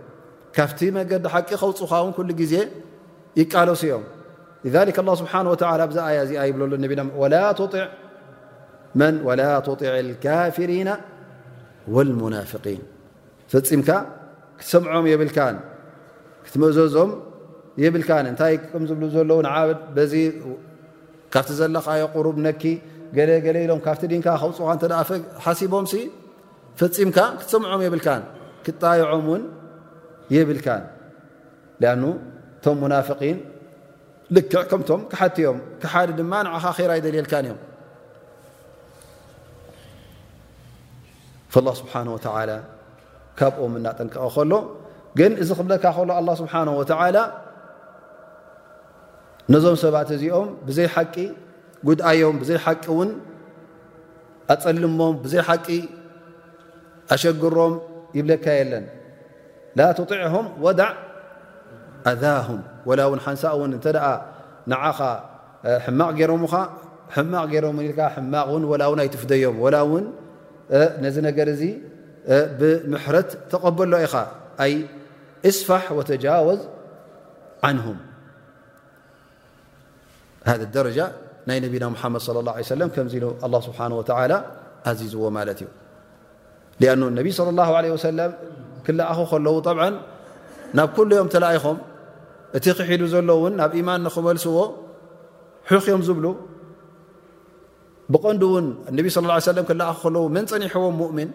ካብቲ 0.56 0.80
መንገዲ 0.98 1.26
ሓቂ 1.34 1.50
ከውፅኻ 1.62 1.92
ውን 2.06 2.12
ኩሉ 2.18 2.30
ግዜ 2.42 2.54
ይቃለሱ 3.42 3.82
እዮም 3.90 4.04
ه 4.66 5.16
ስብሓን 5.22 5.46
ወ 5.52 5.56
ኣብዚ 5.84 5.98
ኣያ 6.08 6.18
እዚኣ 6.26 6.40
ይብለሉ 6.50 6.72
ንቢ 6.86 6.92
ላ 7.34 7.36
ጢዕ 9.82 9.92
ልካፊሪና 10.10 10.90
ወልሙናፍقን 11.96 12.82
ፈፂምካ 13.54 13.90
ክትሰምዖም 14.60 15.06
የብል 15.14 15.30
ክትመእዘዞም 16.46 17.10
የብልካን 17.82 18.26
እንታይ 18.30 18.54
ም 18.82 18.84
ዝብ 18.90 19.02
ዘለዉ 19.16 19.40
በዚ 19.96 20.14
ካብቲ 21.34 21.50
ዘለኻዮ 21.60 22.04
ቁሩብ 22.14 22.38
ነኪ 22.46 22.64
ገለ 23.17 23.30
ገለ 23.45 23.58
ኢሎም 23.65 23.80
ካብቲ 23.86 24.02
ድንካ 24.12 24.28
ከብፅካ 24.41 24.67
እተ 24.76 24.86
ሓሲቦም 25.43 25.86
ሲ 25.91 25.95
ፈፂምካ 26.80 27.17
ክትሰምዖም 27.39 27.82
የብልካን 27.86 28.21
ክጣየዖም 28.65 29.24
እውን 29.30 29.43
የብልካን 30.36 30.84
ኣ 31.91 31.93
እቶም 32.56 32.76
ሙናፍቂን 32.84 33.38
ልክዕ 34.36 34.62
ከምቶም 34.71 35.02
ክሓትዮም 35.12 35.58
ክሓደ 35.82 36.10
ድማ 36.19 36.34
ንዓኻ 36.47 36.65
ራ 36.89 36.91
ይደልየልካን 37.00 37.45
እዮም 37.47 37.60
ፍላ 41.54 41.67
ስብሓን 41.82 42.08
ወተላ 42.15 42.52
ካብኦም 43.39 43.74
እናጠንቀቀ 43.80 44.26
ከሎ 44.36 44.54
ግን 45.19 45.32
እዚ 45.43 45.50
ክብለካ 45.60 45.86
ከሎ 45.97 46.10
ኣላ 46.19 46.30
ስብሓን 46.41 46.67
ወላ 46.80 47.17
ነዞም 49.54 49.78
ሰባት 49.84 50.10
እዚኦም 50.15 50.47
ብዘይ 50.67 50.88
ሓቂ 50.95 51.15
ጉድኣዮም 51.88 52.36
ብዘይ 52.41 52.58
ሓቂ 52.65 52.84
ውን 52.98 53.10
ኣፀልሞም 54.54 55.13
ብዘይ 55.24 55.41
ሓቂ 55.48 55.65
ኣሸግሮም 57.13 57.74
ይብለካ 58.17 58.46
የለን 58.60 58.86
ላ 59.80 59.82
ትጢዕهም 60.00 60.46
ወዳዕ 60.65 60.91
ኣذهም 62.10 62.62
ወላ 62.89 63.00
ውን 63.12 63.20
ሓንሳ 63.26 63.44
እውን 63.56 63.72
እንተ 63.78 63.86
ንዓኻ 64.72 65.00
ሕማቕ 65.86 66.12
ገይሮ 66.20 66.32
ሕማቕ 67.15 67.46
ገሮምን 67.54 67.84
ኢል 67.88 67.96
ሕማቕ 68.15 68.48
ን 68.62 68.63
ወላ 68.72 68.84
ውን 68.91 69.00
ኣይትፍደዮም 69.04 69.58
ወላ 69.63 69.76
እውን 69.86 70.06
ነዚ 71.04 71.15
ነገር 71.30 71.48
እዚ 71.54 71.62
ብምሕረት 72.60 73.30
ተቐበሎ 73.52 73.94
ኢኻ 74.06 74.15
ኣይ 74.65 74.74
እስፋሕ 75.50 75.86
ወተጃወዝ 76.00 76.62
ዓንهም 77.70 78.00
ذ 80.63 80.89
ጃ 80.98 81.00
ናይ 81.49 81.60
ነብና 81.63 81.84
ሙሓመድ 81.93 82.21
ለى 82.36 82.41
ላه 82.47 82.56
ለه 82.58 82.65
ሰለም 82.73 82.89
ከምዚ 82.95 83.13
ኣ 83.45 83.49
ስብሓ 83.67 83.80
ላ 84.32 84.36
ኣዚዝዎ 84.89 85.23
ማለት 85.38 85.60
እዩ 85.63 85.67
ኣ 86.91 86.93
ነብይ 87.19 87.32
صለ 87.39 87.49
ላه 87.60 87.69
عለ 87.77 87.86
ወሰለም 87.95 88.32
ክለኣኹ 88.86 89.19
ከለዉ 89.32 89.56
ብዓ 89.69 89.80
ናብ 90.77 90.89
ኩሉ 90.97 91.10
ዮም 91.19 91.30
ተለኣይኹም 91.34 91.77
እቲ 92.58 92.65
ክሒዱ 92.77 93.01
ዘሎ 93.13 93.30
እውን 93.39 93.54
ናብ 93.60 93.71
ኢማን 93.80 93.99
ንክመልስዎ 94.06 94.58
ሑኽ 95.71 95.86
ዮም 95.91 96.01
ዝብሉ 96.08 96.25
ብቐንዲ 98.13 98.41
እውን 98.49 98.65
እነቢ 98.91 99.06
ስى 99.15 99.21
ሰም 99.47 99.65
ክለኣኹ 99.69 99.97
ከለው 100.06 100.23
መን 100.36 100.45
ፀኒሕዎም 100.51 100.95
ሙእምን 101.01 101.30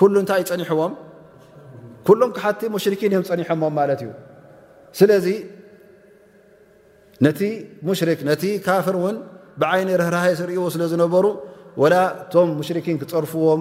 ኩሉ 0.00 0.14
እንታይይ 0.22 0.44
ፀኒሕዎም 0.50 0.92
ኩሎም 2.06 2.30
ክሓቲ 2.36 2.60
ሙሽርኪን 2.74 3.12
እዮም 3.14 3.24
ፀኒሖሞም 3.30 3.74
ማለት 3.80 4.00
እዩ 4.04 4.10
ስለዚ 4.98 5.26
ነቲ 7.26 7.40
ሙሽሪክ 7.88 8.20
ነቲ 8.28 8.44
ካፍር 8.66 8.96
እውን 9.00 9.16
ብዓይኒ 9.62 9.90
ርህርሃይ 10.00 10.32
ርእይዎ 10.48 10.62
ስለ 10.74 10.82
ዝነበሩ 10.92 11.26
ወላ 11.82 11.94
ቶም 12.32 12.48
ሙሽርኪን 12.60 12.96
ክፀርፍዎም 13.02 13.60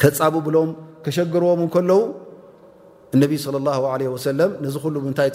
ከፃብብሎም 0.00 0.70
ከሸግርዎም 1.04 1.60
ን 1.66 1.68
ከለው 1.74 2.00
እነቢ 3.16 3.32
ص 3.44 3.46
ه 3.80 4.14
ሰ 4.24 4.32
ነዚ 4.64 4.76
ሉ 4.94 5.00
ምታይ 5.10 5.28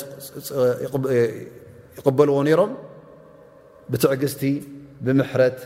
ይቕበልዎ 1.98 2.38
ነይሮም 2.48 2.72
ብትዕግዝቲ 3.92 4.44
ብምሕረት 5.06 5.60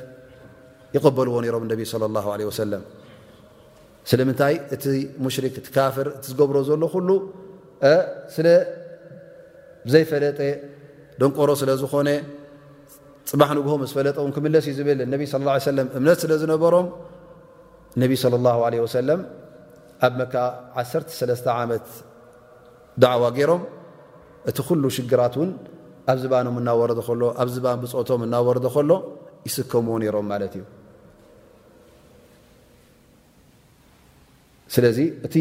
ይقበልዎ 0.95 1.33
ሮም 1.55 1.63
እነብ 1.67 1.81
ه 1.85 2.55
ሰለ 2.59 2.73
ስለምንታይ 4.09 4.55
እቲ 4.75 4.83
ሙሽሪክ 5.25 5.53
እቲ 5.61 5.67
ካፍር 5.77 6.07
እ 6.17 6.19
ዝገብሮ 6.27 6.57
ዘሎ 6.67 6.81
ኩሉስለ 6.93 8.47
ብዘይፈለጠ 9.87 10.39
ደንቆሮ 11.21 11.49
ስለ 11.61 11.69
ዝኾነ 11.81 12.09
ፅባሕ 13.29 13.49
ንግሆ 13.57 13.73
መስ 13.81 13.91
ፈለጠ 13.97 14.15
እውን 14.23 14.31
ክምለስ 14.35 14.65
እዩ 14.71 14.75
ዝብል 14.79 14.99
ነቢ 15.13 15.21
ስ 15.31 15.37
ሰለም 15.69 15.87
እምነት 15.97 16.17
ስለ 16.23 16.31
ዝነበሮም 16.41 16.87
ነብ 18.01 18.11
ለ 18.33 18.39
ላ 18.45 18.51
ለ 18.73 18.75
ወሰለም 18.85 19.19
ኣብ 20.05 20.13
መካ 20.21 20.33
1ተሰለስተ 20.81 21.45
ዓመት 21.59 21.87
ዳዕዋ 23.03 23.23
ገይሮም 23.37 23.61
እቲ 24.51 24.57
ኩሉ 24.67 24.83
ሽግራት 24.97 25.35
እውን 25.39 25.51
ኣብ 26.13 26.17
ዝባኖም 26.23 26.57
እናወረዶ 26.61 26.99
ከሎ 27.07 27.21
ኣብ 27.43 27.49
ዝባን 27.55 27.79
ብፆቶም 27.83 28.21
እናወረዶ 28.27 28.65
ከሎ 28.75 28.91
ይስከምዎ 29.47 29.95
ነይሮም 30.03 30.27
ማለት 30.33 30.53
እዩ 30.59 30.65
ስለዚ 34.75 34.99
እቲ 35.27 35.35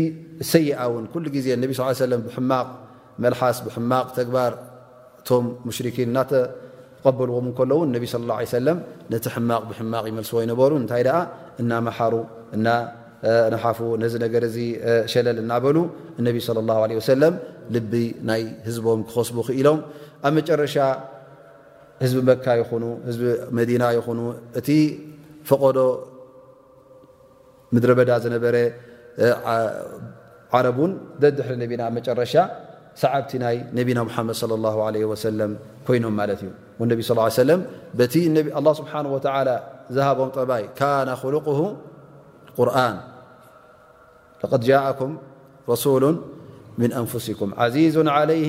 ሰይኣ 0.52 0.80
ውን 0.94 1.04
ኩሉ 1.12 1.24
ግዜ 1.36 1.46
ነብ 1.64 1.70
ስ 1.78 1.96
ሰለም 2.04 2.22
ብማቕ 2.32 2.68
መልሓስ 3.22 3.58
ብሕማቕ 3.66 4.06
ተግባር 4.18 4.52
እቶም 5.20 5.44
ሙሽርኪን 5.68 6.08
እናተቀበልዎም 6.10 7.46
ንከለዉን 7.50 7.86
እነቢ 7.90 8.04
ስለ 8.12 8.22
ላ 8.30 8.34
ለ 8.42 8.46
ሰለም 8.58 8.78
ነቲ 9.12 9.24
ሕማቕ 9.36 9.62
ብሕማቕ 9.70 10.04
ይመልስዎ 10.12 10.38
ይነበሩ 10.44 10.70
እንታይ 10.82 11.02
ደኣ 11.08 11.18
እናመሓሩ 11.62 12.14
እናነሓፉ 12.56 13.78
ነዚ 14.02 14.14
ነገር 14.24 14.44
እዚ 14.48 14.56
ሸለል 15.12 15.38
እናበሉ 15.44 15.76
እነቢ 16.22 16.36
ለ 16.58 16.66
ላሁ 16.70 16.80
ወሰለም 17.02 17.36
ልቢ 17.76 17.92
ናይ 18.30 18.42
ህዝቦም 18.66 19.02
ክኸስቡ 19.10 19.38
ክኢሎም 19.48 19.78
ኣብ 20.26 20.32
መጨረሻ 20.38 20.76
ህዝቢ 22.02 22.20
መካ 22.30 22.44
ይኹኑ 22.62 22.84
ህዝቢ 23.08 23.22
መዲና 23.60 23.84
ይኹኑ 23.98 24.20
እቲ 24.60 24.68
ፈቐዶ 25.48 25.78
ምድረ 27.74 27.90
በዳ 27.98 28.10
ዝነበረ 28.24 28.56
ዓረቡ 30.56 30.78
ን 30.90 30.92
ደድሕሪ 31.22 31.54
ንብና 31.62 31.82
ብ 31.92 31.94
መጨረሻ 31.98 32.32
ሰዓብቲ 33.02 33.32
ናይ 33.44 33.56
ነብና 33.76 34.00
መድ 34.26 34.98
ه 35.26 35.48
ኮይኖም 35.86 36.14
ማለት 36.20 36.40
እዩ 36.44 36.50
ነ 36.88 36.94
ቲ 38.12 38.20
ስብሓه 38.78 39.06
ዝሃቦም 39.94 40.28
ጠባይ 40.36 40.62
ካነ 40.78 41.10
ልق 41.34 41.46
ርን 42.68 42.96
ጃኩም 44.68 45.12
ረسሉ 45.72 46.04
ምن 46.80 46.90
ኣንስኩም 47.00 47.50
ዚዙ 47.74 47.96
عለይ 48.16 48.46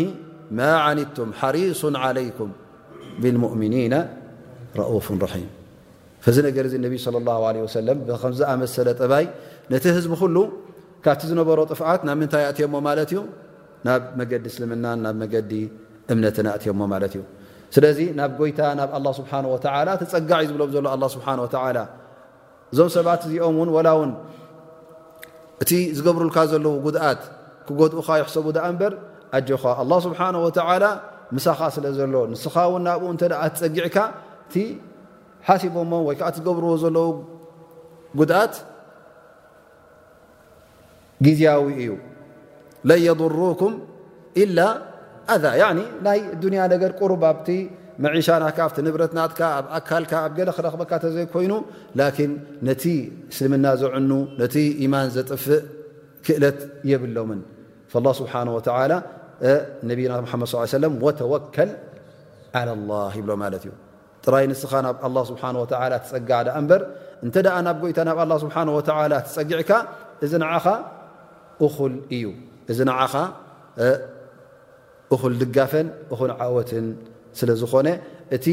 ማ 0.59 0.63
ኒድቱም 0.97 1.29
ሓሪሱ 1.39 1.81
علይኩም 2.03 2.49
ብلؤምኒና 3.21 3.93
ረፍ 4.79 5.07
ራም 5.31 5.49
ዚ 6.35 6.37
ነገር 6.47 6.65
ነ 6.83 6.85
ከዝኣመሰለ 8.21 8.87
ጠባይ 9.01 9.25
ነቲ 9.73 9.83
ህዝቢ 9.97 10.13
ኩሉ 10.21 10.37
ካብቲ 11.05 11.21
ዝነበሮ 11.29 11.59
ጥፍዓት 11.71 12.01
ናብ 12.07 12.17
ምንታይ 12.21 12.43
እትዮሞ 12.51 12.73
ማት 12.87 12.99
እዩ 13.03 13.15
ናብ 13.87 14.01
መገዲ 14.19 14.45
እስልምናን 14.51 14.99
ናብ 15.05 15.15
መገዲ 15.23 15.51
እምነትና 16.13 16.47
እትዮሞ 16.57 16.79
ማለት 16.93 17.13
እዩ 17.17 17.21
ስለዚ 17.75 17.99
ናብ 18.19 18.31
ጎይታ 18.39 18.59
ናብ 18.79 18.89
ኣላ 18.97 19.07
ስብሓን 19.19 19.45
ወላ 19.53 19.87
ተፀጋዕ 20.01 20.39
እዩ 20.43 20.49
ዝብሎም 20.51 20.71
ዘሎ 20.75 20.85
ኣላ 20.95 21.03
ስብሓን 21.15 21.39
ወተዓላ 21.45 21.77
እዞም 22.73 22.89
ሰባት 22.97 23.21
እዚኦም 23.27 23.57
እውን 23.59 23.69
ወላ 23.77 23.87
እውን 23.97 24.11
እቲ 25.63 25.71
ዝገብሩልካ 25.97 26.37
ዘለዉ 26.51 26.75
ጉድኣት 26.85 27.21
ክጎድኡካ 27.67 28.07
ይሕሰቡ 28.21 28.45
ደኣ 28.57 28.65
እምበር 28.73 28.93
ኣጅኻ 29.37 29.63
ኣላ 29.83 29.91
ስብሓን 30.07 30.35
ወተዓላ 30.45 30.85
ምሳኻ 31.37 31.59
ስለ 31.75 31.85
ዘሎ 31.99 32.15
ንስኻ 32.33 32.55
እውን 32.69 32.81
ናብኡ 32.87 33.03
እንተ 33.13 33.21
ትፀጊዕካ 33.55 33.97
እቲ 34.47 34.55
ሓሲቦሞ 35.47 35.91
ወይከዓ 36.07 36.27
እትዝገብርዎ 36.31 36.71
ዘለው 36.83 37.09
ጉድኣት 38.19 38.53
ግዜያዊ 41.25 41.67
እዩ 41.83 41.89
ለን 42.89 42.99
የضሩኩም 43.07 43.73
ኢላ 44.43 44.59
ኣذ 45.35 45.43
ናይ 46.05 46.19
ዱንያ 46.43 46.61
ነገር 46.73 46.91
ቁርብ 46.99 47.21
ኣብቲ 47.31 47.47
መዒሻ 48.03 48.27
ናካ 48.43 48.57
ኣብቲ 48.67 48.77
ንብረት 48.87 49.11
ናትካ 49.17 49.41
ኣብ 49.57 49.65
ኣካልካ 49.77 50.13
ኣብ 50.25 50.31
ገለ 50.39 50.49
ክረኽበካ 50.57 50.91
ተዘይኮይኑ 51.03 51.53
ላኪን 51.99 52.31
ነቲ 52.67 52.83
እስልምና 53.31 53.65
ዘዕኑ 53.81 54.11
ነቲ 54.41 54.55
ኢማን 54.85 55.09
ዘጥፍእ 55.17 55.59
ክእለት 56.27 56.59
የብሎምን 56.91 57.41
ላ 58.05 58.09
ስብሓ 58.19 58.33
ወላ 58.57 58.93
ነብና 59.89 60.13
መድ 60.43 60.49
ሰለም 60.77 60.93
ወተወከል 61.05 61.69
ዓ 62.59 62.63
ላ 62.69 62.91
ይብሎ 63.17 63.31
ማለት 63.43 63.63
እዩ 63.65 63.71
ጥራይ 64.25 64.45
ንስኻ 64.51 64.71
ናብ 64.85 64.97
ኣ 65.07 65.09
ስብሓ 65.31 65.41
ወላ 65.63 65.93
ትፀጋ 66.05 66.29
ዳኣ 66.47 66.55
እምበር 66.63 66.81
እንተ 67.27 67.35
ደኣ 67.47 67.55
ናብ 67.67 67.77
ጎይታ 67.83 67.99
ናብ 68.09 68.19
ኣላ 68.23 68.33
ስብሓን 68.45 68.69
ወላ 68.77 69.13
ትፀጊዕካ 69.27 69.71
እዚ 70.25 70.31
ንዓኻ 70.43 70.65
እኹል 71.67 71.95
እዩ 72.17 72.25
እዚ 72.73 72.79
ንዓኻ 72.89 73.13
እኹን 75.15 75.33
ድጋፈን 75.41 75.87
እኹን 76.13 76.31
ዓወትን 76.45 76.85
ስለ 77.39 77.49
ዝኾነ 77.61 77.87
እቲ 78.35 78.45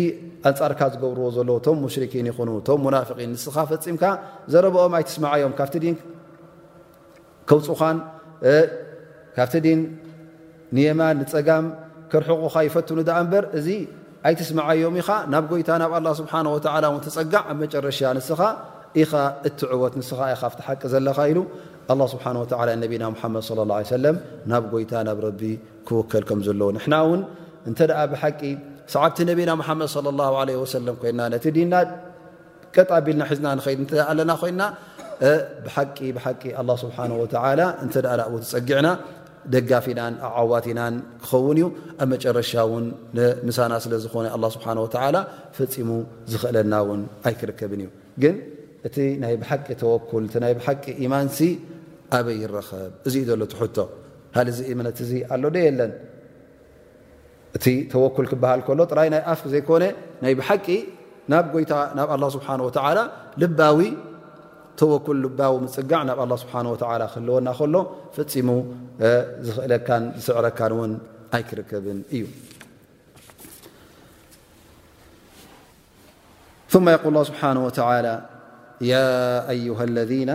ኣንጻርካ 0.48 0.80
ዝገብርዎ 0.92 1.26
ዘለ 1.36 1.48
እቶም 1.58 1.76
ሙሽርኪን 1.84 2.26
ይኹኑ 2.30 2.48
እቶም 2.60 2.80
ሙናፍቂን 2.86 3.30
ንስኻ 3.34 3.56
ፈፂምካ 3.70 4.04
ዘረብኦም 4.52 4.94
ኣይትስምዓዮም 4.98 5.52
ካብ 5.58 5.68
ድን 5.84 5.96
ከውፁኻን 7.50 7.98
ካብቲ 9.36 9.54
ድን 9.66 9.80
ንየማን 10.76 11.16
ንፀጋም 11.22 11.66
ክርሕቑካ 12.12 12.54
ይፈትኑ 12.68 12.98
ዳኣ 13.08 13.18
እምበር 13.24 13.44
እዚ 13.60 13.68
ኣይትስምዓዮም 14.28 14.96
ኢኻ 15.02 15.08
ናብ 15.32 15.44
ጎይታ 15.50 15.70
ናብ 15.82 15.92
ኣላ 15.98 16.06
ስብሓን 16.20 16.46
ወዓላ 16.54 16.84
ውን 16.94 17.02
ተፀጋዕ 17.06 17.42
ኣብ 17.50 17.56
መጨረሻ 17.64 18.00
ንስኻ 18.18 18.40
ኢኻ 19.02 19.12
እትዕወት 19.48 19.94
ንስኻ 20.00 20.20
ኢካ 20.34 20.42
ብትሓቂ 20.54 20.80
ዘለኻ 20.94 21.18
ኢሉ 21.30 21.38
ስብሓ 22.12 22.24
ነቢና 22.82 23.04
ሓመድ 23.22 23.42
ሰለ 23.92 24.04
ናብ 24.52 24.64
ጎይታ 24.72 24.92
ናብ 25.08 25.18
ረቢ 25.26 25.42
ክወከል 25.88 26.22
ከም 26.28 26.38
ዘለዎ 26.46 26.68
ንሕናውን 26.76 27.20
እንተ 27.70 27.78
ብሓቂ 28.12 28.40
ሰዓብቲ 28.94 29.18
ነቢና 29.30 29.50
ሓመድ 29.68 29.88
ለ 30.48 30.58
ሰለም 30.76 30.94
ኮና 31.02 31.20
ነቲ 31.34 31.44
ዲና 31.56 31.74
ቀጣቢልንሒዝና 32.76 33.46
ንኸድ 33.58 33.90
ኣለና 34.10 34.30
ኮይና 34.42 34.62
ብቂ 35.64 36.08
ስሓ 36.82 36.96
እ 37.08 37.18
ው 38.34 38.38
ትፀጊዕና 38.44 38.88
ደጋፊናን 39.52 40.14
ኣብዓዋትናን 40.40 40.94
ክኸውን 41.22 41.56
እዩ 41.60 41.66
ኣብ 42.02 42.06
መጨረሻ 42.12 42.52
ውን 42.72 42.84
ምሳና 43.48 43.72
ስለዝኾነ 43.84 44.26
ኣላ 44.36 44.44
ስብሓ 44.56 44.66
ላ 45.14 45.20
ፈፂሙ 45.56 45.88
ዝኽእለና 46.32 46.74
ውን 46.88 47.00
ኣይክርከብን 47.28 47.80
እዩ 47.84 47.88
ግን 48.24 48.36
እቲ 48.88 48.96
ናይ 49.22 49.34
ብሓቂ 49.42 49.66
ተወኩል 49.82 50.24
እ 50.40 50.42
ይ 50.50 50.54
ብሓቂ 50.60 50.84
ኢማን 51.04 51.28
እዩ 53.08 53.16
ዘሎ 53.30 53.42
ት 53.76 53.80
ሃዚ 54.36 54.48
ት 54.96 55.00
እ 55.16 55.18
ኣሎዶ 55.34 55.56
የለን 55.66 55.92
እቲ 57.56 57.64
ተወኩል 57.92 58.26
ክበሃል 58.30 58.60
ከሎ 58.66 58.80
ጥራይ 58.92 59.08
ናይ 59.14 59.22
ኣፍ 59.32 59.40
ዘይኮነ 59.52 59.84
ናይ 60.22 60.32
ብሓቂ 60.40 60.66
ናብ 61.32 61.44
ጎይታ 61.54 61.72
ናብ 61.96 62.08
ኣ 62.14 62.16
ስብሓ 62.36 62.48
ልባዊ 63.42 63.78
ተወኩል 64.80 65.18
ልባዊ 65.24 65.54
ፅጋዕ 65.76 66.00
ናብ 66.10 66.20
ስሓ 66.42 66.52
ክህልወና 67.12 67.48
ከሎ 67.58 67.74
ፈፂሙ 68.16 68.48
ዝኽእለካን 69.46 70.04
ዝስዕረካን 70.18 70.72
ውን 70.78 70.92
ኣይክርከብን 71.38 72.00
እዩ 72.16 72.24
ል 77.14 77.16
ስብሓ 77.30 77.42
ሃ 77.84 78.02
ለ 79.96 80.30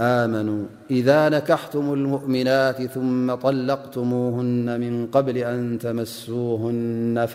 آمنوا 0.00 0.66
إذا 0.90 1.28
نكحتم 1.28 1.92
المؤمنات 1.92 2.82
ثم 2.82 3.34
طلقتموهن 3.34 4.80
من 4.80 5.06
قبل 5.06 5.38
أن 5.38 5.78
تمسوهن 5.78 7.26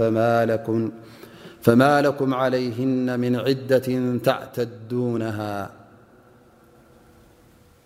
فما 1.62 2.02
لكم 2.02 2.34
عليهن 2.34 3.19
من 3.19 3.36
عدة 3.36 4.17
تعتدونها 4.17 5.69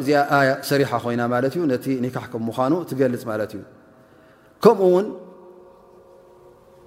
እዚኣ 0.00 0.30
ያ 0.48 0.50
ሰሪ 0.68 0.82
ኮይና 1.04 1.22
ማት 1.32 1.44
እ 1.58 1.60
ነቲ 1.72 1.84
ካሕ 2.14 2.24
ከም 2.32 2.42
ምዃኑ 2.48 2.72
ትገልፅ 2.88 3.22
ማለት 3.30 3.50
እዩ 3.54 3.62
ከምኡ 4.62 4.82
ውን 4.94 5.06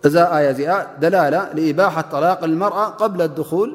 እዛ 0.07 0.15
ያ 0.45 0.47
እዚኣ 0.55 0.71
ደላላ 1.01 1.35
إባሓة 1.71 2.03
ጠላቅ 2.11 2.39
اመርኣ 2.47 2.79
قብ 3.01 3.13
ድخል 3.37 3.71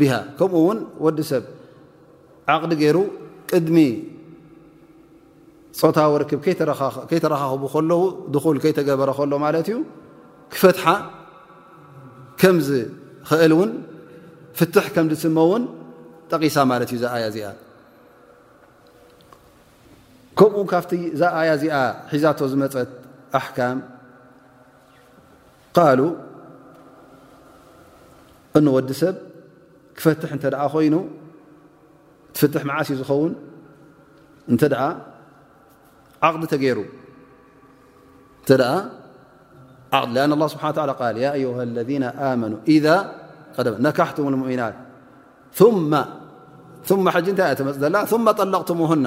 ብሃ 0.00 0.12
ከምኡ 0.38 0.60
ውን 0.68 0.78
ወዲ 1.04 1.18
ሰብ 1.30 1.44
ዓቅዲ 2.52 2.72
ገይሩ 2.82 2.96
ቅድሚ 3.50 3.78
ፆታዊ 5.80 6.12
ርክብ 6.22 6.40
ከይተረኻኽቡ 7.08 7.62
ከለዉ 7.72 8.02
ል 8.54 8.58
ከይተገበረ 8.64 9.08
ከሎ 9.18 9.32
ማት 9.44 9.56
እዩ 9.68 9.76
ክፈትሓ 10.52 10.84
ከምዝክእል 12.40 13.52
እውን 13.56 13.70
ፍት 14.58 14.74
ከምዝስመውን 14.94 15.62
ጠቂሳ 16.32 16.56
ማለት 16.72 16.88
እዩ 16.92 16.96
እዛ 16.98 17.04
ያ 17.22 17.24
እዚኣ 17.32 17.46
ከምኡ 20.38 20.62
ካብቲ 20.72 20.92
ዛ 21.20 21.22
ኣያ 21.40 21.50
እዚኣ 21.58 21.76
ሒዛቶ 22.12 22.40
ዝመፀት 22.52 22.90
ኣحካም 23.40 23.76
قሉ 25.76 26.00
እንወዲ 28.58 28.88
ሰብ 29.00 29.16
ክፈትሕ 29.98 30.30
እተ 30.36 30.44
ኮይኑ 30.72 30.94
ትፍትح 32.34 32.62
መዓስ 32.70 32.88
ዝኸውን 33.00 33.32
እንተ 34.52 34.62
ዓقዲ 36.28 36.42
ተገይሩ 36.52 36.78
እተ 38.42 38.50
ዓق 39.96 40.04
لأ 40.14 40.22
الله 40.36 40.48
ስብሓ 40.54 40.64
ى 40.72 41.38
ዩه 41.44 41.56
اለذ 41.68 41.90
ኣመኑ 42.28 42.52
إذ 42.74 42.86
ነካحትም 43.86 44.24
الሙؤሚናት 44.30 44.74
ث 46.88 46.90
ጂ 47.24 47.26
ንታይ 47.36 47.50
መፅ 47.68 47.76
ዘላ 47.84 47.96
ثم 48.12 48.26
طለقሙهና 48.38 49.06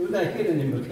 أأيبناء 0.00 0.88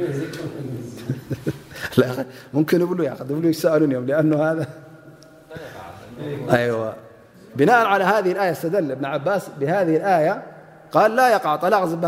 على 7.87 8.05
هذه 8.05 8.33
الآية 8.33 8.51
استدل 8.51 8.91
ابن 8.91 9.05
عباس 9.05 9.49
بهذه 9.61 9.97
الآية 9.97 10.43
قال 10.93 11.17
لا 11.17 11.33
يقع 11.33 11.57
طلاقب 11.57 12.05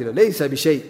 ليس 0.00 0.42
بشيء 0.42 0.84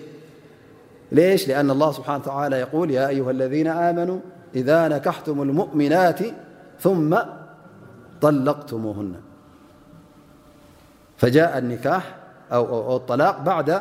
ليش 1.12 1.48
لأن 1.48 1.70
الله 1.70 1.92
سبحانه 1.92 2.22
تعالى 2.24 2.56
يقول 2.56 2.90
يا 2.90 3.08
أيها 3.08 3.30
الذين 3.30 3.66
آمنوا 3.66 4.18
إذا 4.54 4.88
نكحتم 4.88 5.42
المؤمنات 5.42 6.18
ثم 6.80 7.16
طلقتموهن 8.20 9.14
فجاء 11.16 11.58
النكاح 11.58 12.14
الطلابعد 12.52 13.80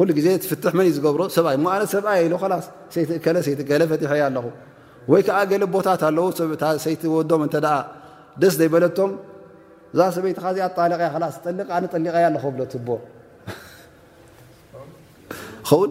ሉ 0.00 0.10
ዜ 0.26 0.28
ትፍ 0.42 0.50
እ 0.88 0.90
ዝብሮብይ 0.96 1.28
ነ 1.28 1.30
ሰብኣይ 1.94 2.20
ኢ 2.26 2.28
ስ 2.64 2.66
ፈሖ 2.92 3.24
ኣለኹ 4.12 4.44
ይከዓ 5.12 5.38
ገለ 5.50 5.62
ቦታት 5.74 6.02
ኣለው 6.08 6.26
ቲ 6.36 6.40
ም 7.42 7.44
ደስ 8.40 8.54
ዘይበለቶም 8.60 9.10
እዛ 9.92 10.00
ሰበይቲ 10.16 10.38
ዚኣ 10.56 10.66
ጣቀ 10.76 11.02
ጠሊቀ 11.92 12.12
ኣለ 12.28 12.36
ብ 12.86 12.88
ከውን 15.68 15.90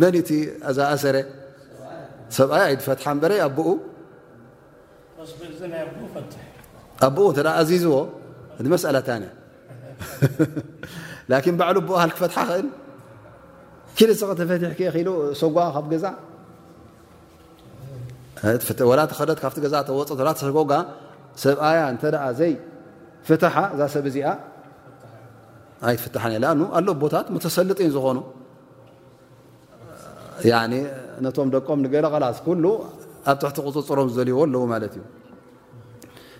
መቲ 0.00 0.30
ዛ 0.76 0.78
ኣሰረ 0.94 1.16
ሰብኣይ 2.36 2.66
ይፈትበረ 2.74 3.32
ኣኡ 3.46 3.58
ኣኡዝዎ 7.02 7.96
እ 8.62 8.68
መታእ 8.72 9.20
ላኪን 11.30 11.54
ባዕሉ 11.60 11.76
ቦሃል 11.90 12.10
ክፈትሓ 12.16 12.38
ክእል 12.50 12.66
ክልሰኸ 13.98 14.30
ተፈትሕ 14.40 14.70
ከሉ 14.94 15.08
ሶጓ 15.42 15.56
ካብ 15.76 15.86
ገዛ 15.92 16.06
ወላ 18.90 19.00
ቲ 19.10 19.14
ክደት 19.18 19.38
ካብቲ 19.42 19.58
ገዛ 19.64 19.74
ተወፅ 19.88 20.10
ሰጎጋ 20.44 20.72
ሰብኣያ 21.42 21.80
እንተኣ 21.92 22.14
ዘይ 22.40 22.52
ፍትሓ 23.28 23.54
እዛ 23.74 23.80
ሰብ 23.94 24.04
እዚኣ 24.10 24.28
ኣይትፍትሓን 25.88 26.44
ኣሎ 26.78 26.86
ቦታት 27.02 27.26
ተሰልጢን 27.46 27.90
ዝኾኑ 27.96 28.18
ነቶም 31.24 31.48
ደቆም 31.54 31.78
ንገለ 31.84 32.06
ቀላስ 32.14 32.38
ኩሉ 32.46 32.64
ኣብ 33.30 33.36
ትሕቲ 33.40 33.56
ቅፅፅሮም 33.68 34.06
ዝደልይዎ 34.12 34.38
ኣለዎ 34.46 34.60
ማለት 34.72 34.92
እዩ 34.98 35.02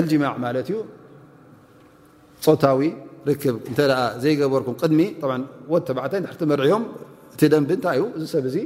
እጅማዕ 0.00 0.34
ማለት 0.44 0.66
እዩ 0.70 0.78
ፆታዊ 2.44 2.80
ርክብ 3.28 3.56
እተ 3.70 3.78
ዘይገበርኩም 4.22 4.76
ቅድሚ 4.82 5.00
ወ 5.72 5.74
ተዓተ 5.88 6.12
ድቲ 6.24 6.40
መርዕዮም 6.50 6.84
እቲ 7.34 7.40
ደንብ 7.52 7.70
እንታይ 7.76 7.96
እዩ 8.00 8.04
እዚ 8.18 8.24
ሰብ 8.34 8.44
እዚ 8.50 8.56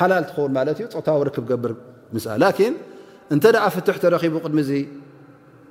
ሓላል 0.00 0.24
ትከውን 0.28 0.52
ማለት 0.58 0.76
እዩ 0.80 0.86
ፆታዊ 0.96 1.20
ርክብ 1.28 1.44
ገብር 1.50 1.72
ም 2.14 2.16
ላን 2.42 2.74
እንተ 3.34 3.44
ኣ 3.64 3.66
ፍትሕ 3.74 3.96
ተረኺቡ 4.02 4.34
ቅድሚዚ 4.44 4.70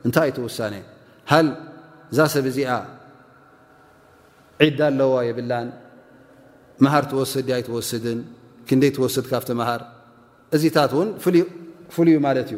እንታይ 0.07 0.29
እትውሳነ 0.33 0.73
ሃል 1.31 1.47
እዛ 2.11 2.19
ሰብ 2.33 2.45
እዚኣ 2.51 2.71
ዒዳ 4.67 4.81
ኣለዎ 4.91 5.13
የብላን 5.29 5.67
መሃር 6.85 7.03
ትወስድ 7.11 7.43
ድኣይ 7.47 7.61
ትወስድን 7.67 8.19
ክንደይ 8.67 8.91
ትወስድ 8.97 9.25
ካብቲ 9.31 9.49
ምሃር 9.61 9.81
እዚታት 10.55 10.91
ውን 10.97 11.09
ፍሉዩ 11.95 12.15
ማለት 12.27 12.49
እዩ 12.53 12.57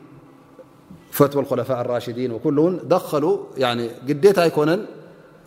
ፋء 1.17 1.29
ራሽዲ 1.93 2.19
ደኸ 2.91 3.09
ግት 4.07 4.37
ኣይኮነን 4.45 4.81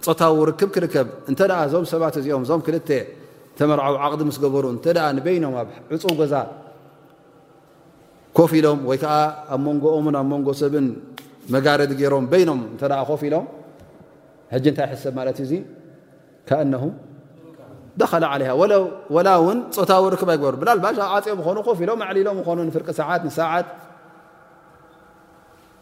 ፆታዊ 0.06 0.38
ርክ 0.48 0.62
ክከብ 0.74 1.08
እተ 1.32 1.40
ዞም 1.72 1.84
ሰባት 1.92 2.14
እዚኦም 2.20 2.44
ዞም 2.50 2.60
ክ 2.66 2.80
ተመርዊ 3.58 3.94
ዓቕዲ 4.04 4.20
ስገበሩ 4.36 4.64
ይኖም 5.34 5.52
ዕፁብ 5.96 6.12
ገዛ 6.20 6.34
ኮፍ 8.38 8.52
ኢሎም 8.58 8.80
ወይ 8.88 8.98
ከዓ 9.02 9.12
ኣብ 9.54 9.60
መንጎኦምን 9.66 10.14
ኣብ 10.20 10.26
ንጎ 10.40 10.48
ሰብን 10.60 10.86
መጋረዲ 11.54 11.90
ገይሮም 12.00 12.24
ይኖም 12.42 12.60
ኮፍ 13.10 13.20
ኢሎም 13.28 13.44
ንታይ 14.72 14.92
ሰብ 15.04 15.12
ማት 15.18 15.38
እዩ 15.44 15.52
ه 16.50 16.62
ደ 18.00 18.04
ለ 18.40 18.44
ላ 19.26 19.30
ውን 19.46 19.58
ፆታዊ 19.78 20.04
ርክ 20.14 20.22
ይሩ 20.34 20.44
ብና 20.62 20.70
ዓፅኦም 21.14 21.42
ኑ 21.58 21.62
ኮፍ 21.68 21.78
ኢሎም 21.84 22.00
ኣሊሎም 22.08 22.38
ኑ 22.64 22.68
ፍርቂ 22.76 22.88
ሰዓት 23.00 23.22
ት 23.30 23.83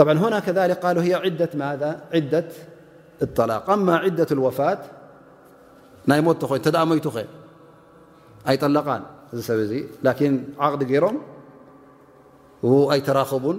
طبع 0.00 0.12
هنا 0.12 0.38
كذلك 0.38 0.84
الهي 0.84 1.14
عدة 1.14 1.48
مذا 1.54 2.00
عدة 2.14 2.44
الطلاق 3.22 3.70
أما 3.70 3.96
عدة 3.96 4.26
الوفاة 4.30 4.78
ني 6.08 6.20
مت 6.20 6.44
تن 6.54 6.88
ميت 6.88 7.04
أيطلقان 8.48 9.02
سب 9.34 9.58
ي 9.76 9.84
لكن 10.06 10.44
عقد 10.58 10.90
يرم 10.90 11.16
وأيتراخبن 12.62 13.56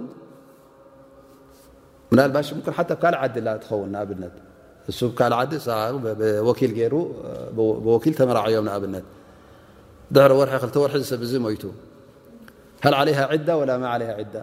تى 2.88 2.94
كلع 3.02 3.20
ل 3.26 3.60
تخون 3.62 3.88
ن 3.92 4.30
كلوكل 4.98 6.88
ر 6.92 6.94
وكل 7.56 8.26
مرعيم 8.30 8.66
بن 8.84 8.96
دعر 10.14 10.32
لر 10.44 11.00
سب 11.10 11.22
ي 11.32 11.38
مت 11.44 11.64
هل 12.84 12.94
عليها 13.00 13.24
عدة 13.32 13.54
ولا 13.60 13.74
ما 13.82 13.88
عليها 13.94 14.14
عدة 14.20 14.42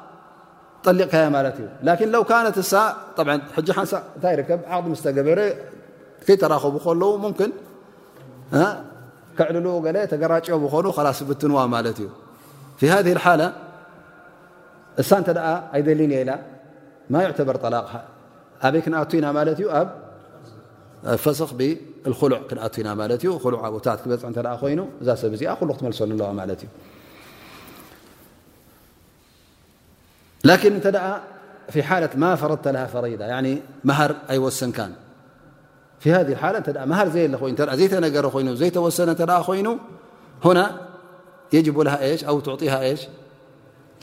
ጠقካ 0.81 0.81
እ 0.81 0.81
و 0.81 0.81
ት 0.81 0.81
ሓ 2.69 2.73
ታይ 4.21 4.35
ከብ 4.49 4.59
ዓق 4.73 4.85
ገበረ 5.17 5.39
ተራኸቡ 6.41 6.73
ከዉ 6.85 7.01
ክዕ 7.39 7.49
ተገራ 10.11 10.33
ኾኑ 10.47 10.53
ብንዋ 11.29 11.57
እዩ 11.91 11.99
ف 12.79 12.81
ذ 13.07 13.09
እሳ 15.01 15.09
እተ 15.21 15.29
ኣይደሊን 15.75 16.13
ማ 17.13 17.15
يعበር 17.25 17.55
ጠላቕ 17.63 17.89
ኣበይ 18.65 18.81
ክ 18.83 18.85
ኢና 19.17 19.25
ዩ 19.61 19.63
ኣብ 19.79 19.87
ፈስ 21.23 21.39
لሉዕ 22.07 22.41
ክ 22.49 22.51
ኢና 22.81 22.89
ታ 23.85 23.87
በፅ 24.11 24.23
ይኑ 24.73 24.79
እዛ 25.01 25.09
ብ 25.33 25.35
ዚ 25.41 25.43
ክትመሰሉ 25.59 26.11
ዋ 26.23 26.25
እዩ 26.53 26.61
لكن 30.51 30.73
نتأ 30.75 31.21
في 31.69 31.83
حالة 31.83 32.09
ما 32.15 32.35
فرضت 32.35 32.67
لها 32.67 32.85
فريدة 32.85 33.25
يعني 33.25 33.61
مهر 33.83 34.15
أيوسنكن 34.29 34.89
في 35.99 36.13
هذه 36.13 36.31
الحالة 36.31 36.59
تأىمهر 36.59 37.09
زيىزيتيزيستىينو 37.09 39.79
هنا 40.45 40.77
يجب 41.53 41.79
لها 41.79 42.17
أو 42.27 42.39
تعطيها 42.39 42.95
ش 42.95 43.07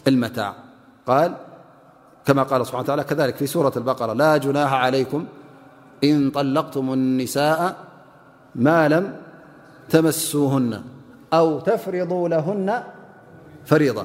المتاع 0.08 0.54
قال 1.06 1.32
كما 2.26 2.42
قال 2.42 2.60
ا 2.60 2.64
س 2.64 2.68
بحانه 2.70 2.86
تعال 2.86 3.02
كذلك 3.02 3.36
في 3.36 3.46
سورة 3.46 3.72
البقرة 3.76 4.12
لا 4.12 4.36
جناح 4.36 4.72
عليكم 4.72 5.26
إن 6.04 6.30
طلقتم 6.30 6.86
النساء 6.92 7.76
ما 8.66 8.80
لم 8.94 9.04
تمسوهن 9.90 10.72
أو 11.32 11.60
تفرضوا 11.60 12.28
لهن 12.32 12.68
فريضة 13.66 14.04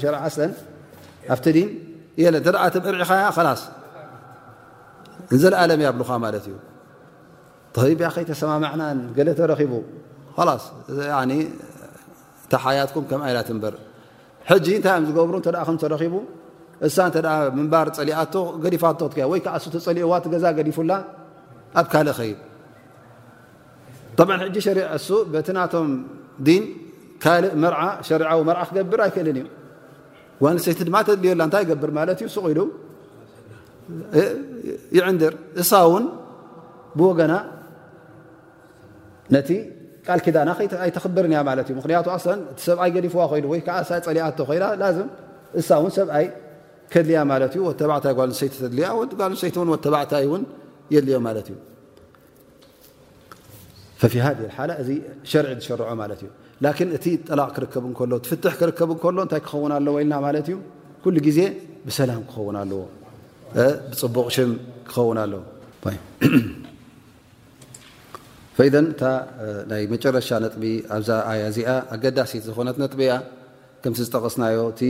ፋክፀእዋ 18.84 19.32
ዛ 20.30 20.32
ኣ 25.56 25.58
ን 26.46 26.62
ካልእ 27.24 27.54
መሸሪዊ 27.64 28.28
መርዓ 28.50 28.62
ክገብር 28.70 29.00
ኣይክእልን 29.06 29.38
እዩ 29.42 29.46
ጓልሰይቲ 30.42 30.80
ድማ 30.88 30.96
ተድልዮ 31.08 31.32
ላ 31.40 31.44
እንታይ 31.48 31.64
ገብር 31.70 31.92
ማለት 32.00 32.18
እዩ 32.24 32.28
ስቁኢሉ 32.36 32.60
ይዕንድር 34.98 35.34
እሳ 35.62 35.72
እውን 35.88 36.06
ብወገና 36.98 37.34
ነቲ 39.36 39.50
ቃል 40.08 40.20
ኪዳና 40.26 40.50
ይተክብርንያ 40.90 41.40
ማለት 41.50 41.68
እዩ 41.70 41.76
ምክንያቱ 41.80 42.08
ኣን 42.18 42.40
እቲ 42.52 42.60
ሰብኣይ 42.70 42.92
ገሊፍዋ 42.98 43.22
ኮይ 43.32 43.42
ወ 43.54 43.58
ዓሳ 43.78 43.90
ፀሊኣ 44.10 44.28
ኮ 44.50 44.50
ም 45.06 45.10
እሳ 45.62 45.70
እን 45.90 45.94
ሰብኣይ 45.98 46.28
ከድልያ 46.94 47.22
ማትእዩ 47.32 47.64
ተባዕታይ 47.82 48.14
ጓልሰይቲ 48.20 48.54
ድያጓልሰይቲ 48.76 49.56
ተባዕታይ 49.88 50.26
ን 50.38 50.44
የድልዮ 50.96 51.18
ማለት 51.28 51.48
እዩ 51.54 51.58
ፊ 54.02 54.10
ሃሓላ 54.24 54.72
እዚ 54.82 54.90
ሸርዒ 55.30 55.50
ዝሸርዖ 55.62 55.86
ማለት 56.02 56.20
እዩ 56.24 56.30
ላን 56.64 56.90
እቲ 56.98 57.06
ጠላቅ 57.30 57.48
ክርከብ 57.56 57.86
ከሎ 58.00 58.14
ትፍትሕ 58.26 58.54
ክርከብ 58.60 58.90
ከሎ 59.04 59.18
እታይ 59.28 59.42
ክኸውን 59.46 59.72
ኣለዎ 59.78 59.94
ኢልና 60.04 60.16
ማለት 60.26 60.46
እዩ 60.52 60.56
ኩሉ 61.04 61.16
ግዜ 61.28 61.40
ብሰላም 61.88 62.22
ክኸውን 62.32 62.56
ኣለዎ 62.62 62.82
ብፅቡቅ 63.90 64.28
ሽ 64.36 64.46
ክኸውን 64.90 65.18
ኣለ 65.24 65.34
ፈኢደን 68.58 68.86
እታ 68.94 69.04
ናይ 69.72 69.84
መጨረሻ 69.94 70.30
ነጥ 70.44 70.54
ኣብዛ 70.96 71.10
ኣያ 71.32 71.42
እዚኣ 71.52 71.70
ኣገዳሲት 71.96 72.44
ዝኾነት 72.48 72.78
ነጥብ 72.84 73.00
እያ 73.06 73.12
ከምቲ 73.82 74.00
ዝጠቀስናዮ 74.08 74.62
እቲ 74.74 74.82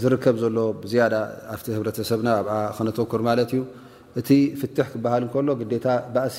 ዝርከብ 0.00 0.36
ዘሎ 0.42 0.58
ዝያዳ 0.92 1.14
ኣብቲ 1.54 1.66
ህብረተሰብና 1.76 2.28
ኣብኣ 2.40 2.54
ክነተኩር 2.76 3.22
ማለት 3.28 3.50
እዩ 3.54 3.60
እቲ 4.20 4.28
ፍትሕ 4.60 4.88
ክበሃል 4.94 5.22
እከሎ 5.28 5.48
ግታ 5.62 5.86
ባእሲ 6.14 6.38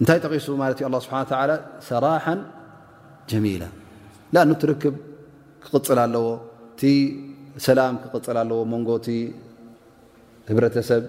እንታይ 0.00 0.18
ጠቂሱ 0.26 0.46
ማ 0.60 0.64
له 0.70 0.98
ስሓ 1.04 1.16
ሰራሓ 1.88 2.24
ጀሚላ 3.30 3.64
لኣ 4.34 4.50
ትርክብ 4.62 4.94
ክቕፅል 5.64 5.98
ኣለዎ 6.04 6.26
ቲ 6.80 6.82
ሰላም 7.66 7.94
ክፅል 8.02 8.36
ኣለዎ 8.42 8.58
መንጎ 8.72 8.90
ህብረተሰብ 10.48 11.02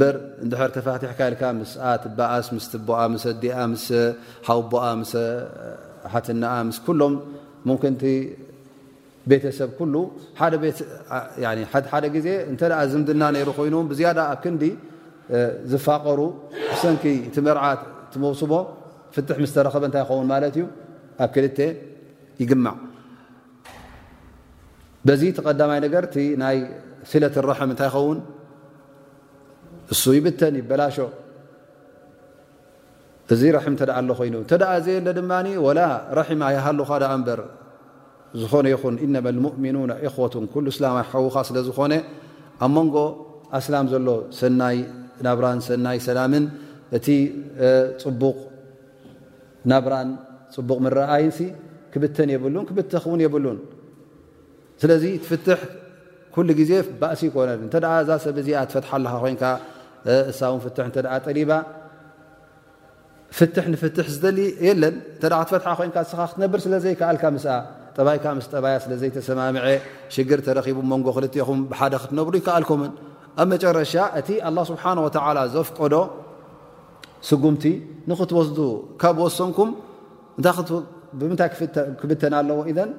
በ 0.00 0.02
ድ 0.50 0.54
ተፋትሕካ 0.76 1.42
ምኣትኣስ 1.60 2.66
ትቦኣ 2.72 3.00
ዲኣ 3.42 3.56
ሓቦኣ 4.48 4.84
ሓትኣ 6.12 6.52
ሎም 7.00 7.14
ቤተሰብ 9.30 9.70
ሓደ 10.38 12.04
ዜ 12.26 12.30
እተ 12.52 12.62
ዝምድና 12.92 13.22
ሩ 13.48 13.50
ኮይኑ 13.58 13.74
ብዝያ 13.90 14.08
ኣብ 14.32 14.38
ክንዲ 14.44 14.62
ዝፋቀሩ 15.72 16.20
ሰኪ 16.82 17.04
ቲርዓት 17.34 17.82
መስቦ 18.22 18.52
ፍት 19.14 19.28
ስ 19.50 19.52
ተረኸበ 19.56 19.84
እንታይ 19.88 20.02
ይኸውን 20.04 20.26
ማለት 20.32 20.54
እዩ 20.56 20.62
ኣብ 21.24 21.28
ክል 21.34 21.44
ይግዕ 22.42 22.58
በዚ 25.08 25.22
ተቀዳማይ 25.36 25.80
ነገር 25.86 26.04
ቲ 26.12 26.16
ናይ 26.42 26.56
ስለት 27.10 27.34
ረም 27.46 27.70
እንታይ 27.74 27.86
ይኸውን 27.90 28.18
እሱ 29.92 30.02
ይብተን 30.18 30.54
ይበላሾ 30.60 30.96
እዚ 33.34 33.42
ረም 33.56 33.74
ተደኣ 33.80 33.96
ኣሎ 34.02 34.10
ኮይኑ 34.20 34.34
ተደኣ 34.50 34.72
ዘየ 34.86 34.96
ለ 35.06 35.08
ድማ 35.18 35.32
ወላ 35.66 35.80
ረማ 36.18 36.42
ይሃሉኻ 36.56 36.90
ዳ 37.02 37.04
እበር 37.16 37.40
ዝኾነ 38.40 38.66
ይኹን 38.74 38.94
እነማ 39.04 39.26
ሙእሚኑን 39.44 39.90
እኽዋቱን 40.06 40.44
ኩሉ 40.52 40.64
እስላም 40.74 40.96
ውካ 41.26 41.36
ስለ 41.48 41.58
ዝኾነ 41.68 41.92
ኣብ 42.64 42.70
መንጎ 42.76 42.96
ኣስላም 43.58 43.86
ዘሎ 43.92 44.08
ሰናይ 44.40 44.76
ናብራን 45.26 45.58
ሰናይ 45.68 45.98
ሰላምን 46.08 46.44
እቲ 46.96 47.06
ፅቡቕ 48.02 48.36
ናብራን 49.70 50.08
ፅቡቕ 50.54 50.78
ምረኣይንሲ 50.86 51.38
ክብተን 51.92 52.30
የብሉን 52.34 52.64
ክብተክ 52.68 53.04
እውን 53.08 53.20
የብሉን 53.24 53.58
ስለዚ 54.82 55.04
ትፍትሕ 55.24 55.60
ኩሉ 56.34 56.48
ግዜ 56.60 56.70
ባእሲ 57.00 57.20
ይኮነ 57.30 57.50
እንተ 57.64 57.74
እዛ 58.02 58.10
ሰብ 58.24 58.36
እዚኣ 58.42 58.58
ትፈትሓለኻ 58.70 59.12
ኮንካ 59.24 59.42
እሳ 60.30 60.40
እውን 60.50 60.60
ፍት 60.64 60.76
እተ 60.88 60.96
ጠሪባ 61.26 61.50
ፍትሕ 63.38 63.64
ንፍትሕ 63.74 64.06
ዝደሊ 64.14 64.38
የለን 64.66 64.96
እንተ 65.16 65.22
ትፈትሓ 65.48 65.70
ኮይንካ 65.80 65.96
እስኻ 66.06 66.20
ክትነብር 66.30 66.58
ስለዘይከኣልካ 66.66 67.24
ምስ 67.36 67.46
ጠባይካ 67.96 68.26
ምስ 68.36 68.46
ጠባያ 68.52 68.74
ስለ 68.84 68.92
ዘይተሰማምዐ 69.00 69.66
ሽግር 70.14 70.40
ተረኺቡ 70.46 70.78
መንጎ 70.92 71.06
ክልጥኹም 71.16 71.60
ብሓደ 71.70 71.94
ክትነብሩ 72.02 72.32
ይከኣልኩምን 72.40 72.92
ኣብ 73.42 73.46
መጨረሻ 73.52 73.94
እቲ 74.20 74.28
ኣላ 74.48 74.58
ስብሓን 74.70 74.98
ወተዓላ 75.06 75.38
ዘፍቀዶ 75.54 75.94
ስጉምቲ 77.28 77.64
ንኽትወስዱ 78.10 78.58
ካብ 79.02 79.16
ወሶንኩም 79.24 79.70
ብምንታይ 81.18 81.48
ክብተና 82.00 82.34
ኣለዎ 82.42 82.58
ኢዘን 82.70 82.90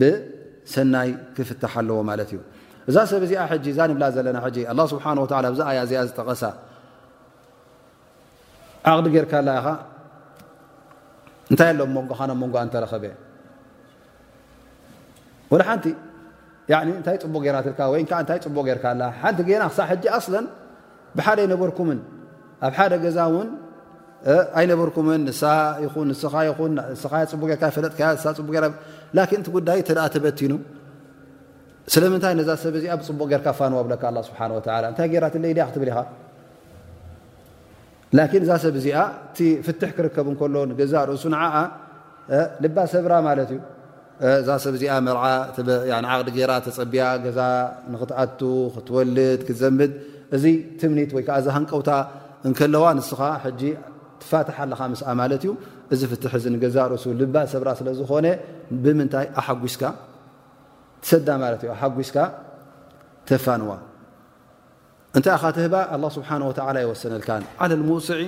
ብሰናይ 0.00 1.10
ክፍታሓ 1.36 1.72
ኣለዎ 1.82 1.96
ማለት 2.10 2.28
እዩ 2.32 2.38
እዛ 2.90 2.96
ሰብ 3.10 3.22
እዚኣ 3.26 3.40
ሕጂ 3.50 3.64
እዛኒብላ 3.74 4.04
ዘለና 4.14 4.38
ሕጂ 4.44 4.56
ኣላ 4.72 4.80
ስብሓ 4.92 5.04
ዚ 5.58 5.60
ኣያ 5.70 5.76
እዚኣ 5.86 6.00
ዝጠቐሳ 6.08 6.42
ዓቅዲ 8.92 9.06
ጌርካ 9.16 9.32
ኣላ 9.42 9.50
ይኻ 9.58 9.68
እንታይ 11.50 11.68
ኣሎ 11.72 11.80
ሞንጎነ 11.94 12.30
መንጓ 12.42 12.56
እንተረኸበ 12.66 13.04
ሓንቲ 15.68 15.86
እንታይ 16.98 17.16
ፅቡቅ 17.22 17.42
ጌራትልካ 17.46 17.80
ወይዓ 17.92 18.12
እንታይ 18.22 18.38
ፅቡቅ 18.46 18.64
ጌርካ 18.70 18.84
ኣላ 18.94 19.02
ሓንቲ 19.22 19.38
ገና 19.50 19.62
ክሳ 19.70 19.78
ሕጂ 19.92 20.04
ኣስላን 20.18 20.46
ብሓደ 21.18 21.38
ይነበርኩምን 21.46 21.98
ኣብ 22.66 22.74
ሓደ 22.78 22.94
ገዛ 23.04 23.18
እውን 23.30 23.48
ኣይነበርኩምን 24.58 25.20
ንስፅቡቅጥቡቅ 26.10 27.50
ቲ 29.30 29.42
ጉዳይ 29.56 29.80
ተኣ 29.88 29.98
ተበቲኑ 30.14 30.52
ስለምንታይ 31.94 32.34
ነዛ 32.40 32.50
ሰብእዚኣ 32.64 32.92
ብፅቡቕ 33.00 33.30
ርካፋዎ 33.40 33.82
ታይ 34.98 35.06
ክብ 35.24 35.84
ኻ 38.30 38.32
እዛ 38.44 38.50
ሰብ 38.62 38.74
እዚኣ 38.78 38.98
እቲ 39.28 39.38
ፍትሕ 39.66 39.90
ክርከብ 39.96 40.26
ከሎ 40.40 40.56
ገዛ 40.80 40.94
ርእሱ 41.08 41.24
ልባ 42.64 42.76
ሰብራ 42.92 43.12
ማእዩ 43.26 43.50
እዛ 44.42 44.48
ሰብ 44.64 44.74
እዚኣ 44.78 44.92
መርዓ 45.06 45.24
ዓቅዲ 46.16 46.38
ራ 46.50 46.52
ተፀቢያ 46.66 47.04
ገዛ 47.24 47.40
ንክትኣቱ 47.92 48.40
ክትወልድ 48.74 49.40
ክትዘምድ 49.48 49.92
እዚ 50.38 50.44
ትምኒት 50.80 51.10
ወይከዓ 51.16 51.36
ዛ 51.46 51.48
ሃንቀውታ 51.56 51.90
እንከለዋ 52.48 52.84
ንስኻ 52.98 53.20
ሕጂ 53.44 53.62
ትፋትሓ 54.22 54.56
ኣለኻ 54.64 54.80
ምስኣ 54.92 55.06
ማለት 55.20 55.42
እዩ 55.44 55.50
እዚ 55.92 56.00
ፍትሕ 56.10 56.32
እዚ 56.38 56.44
ንገዛርሱ 56.54 57.04
ልባ 57.20 57.34
ሰብራ 57.52 57.68
ስለ 57.78 57.88
ዝኾነ 58.00 58.26
ብምንታይ 58.82 59.26
ኣሓጉስካ 59.40 59.82
ትሰዳ 61.02 61.28
ማለት 61.44 61.60
እዩ 61.64 61.68
ኣሓጒስካ 61.76 62.16
ተፋንዋ 63.28 63.68
እንታይ 65.16 65.32
ኢኻ 65.38 65.44
ትህባ 65.56 65.74
ኣላ 65.96 66.04
ስብሓን 66.16 66.42
ወላ 66.48 66.76
ይወሰነልካን 66.84 67.42
ዓለልሙስዒ 67.64 68.20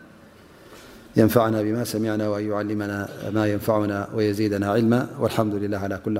ينفعنا 1.17 1.61
بما 1.61 1.83
سمعنا 1.83 2.29
وأن 2.29 2.49
يعلمنا 2.49 3.09
ما 3.33 3.47
ينفعنا 3.47 4.07
ويزيدنا 4.15 4.71
علما 4.71 5.07
والحمد 5.19 5.53
لله 5.53 5.77
على 5.77 5.97
كل 6.05 6.15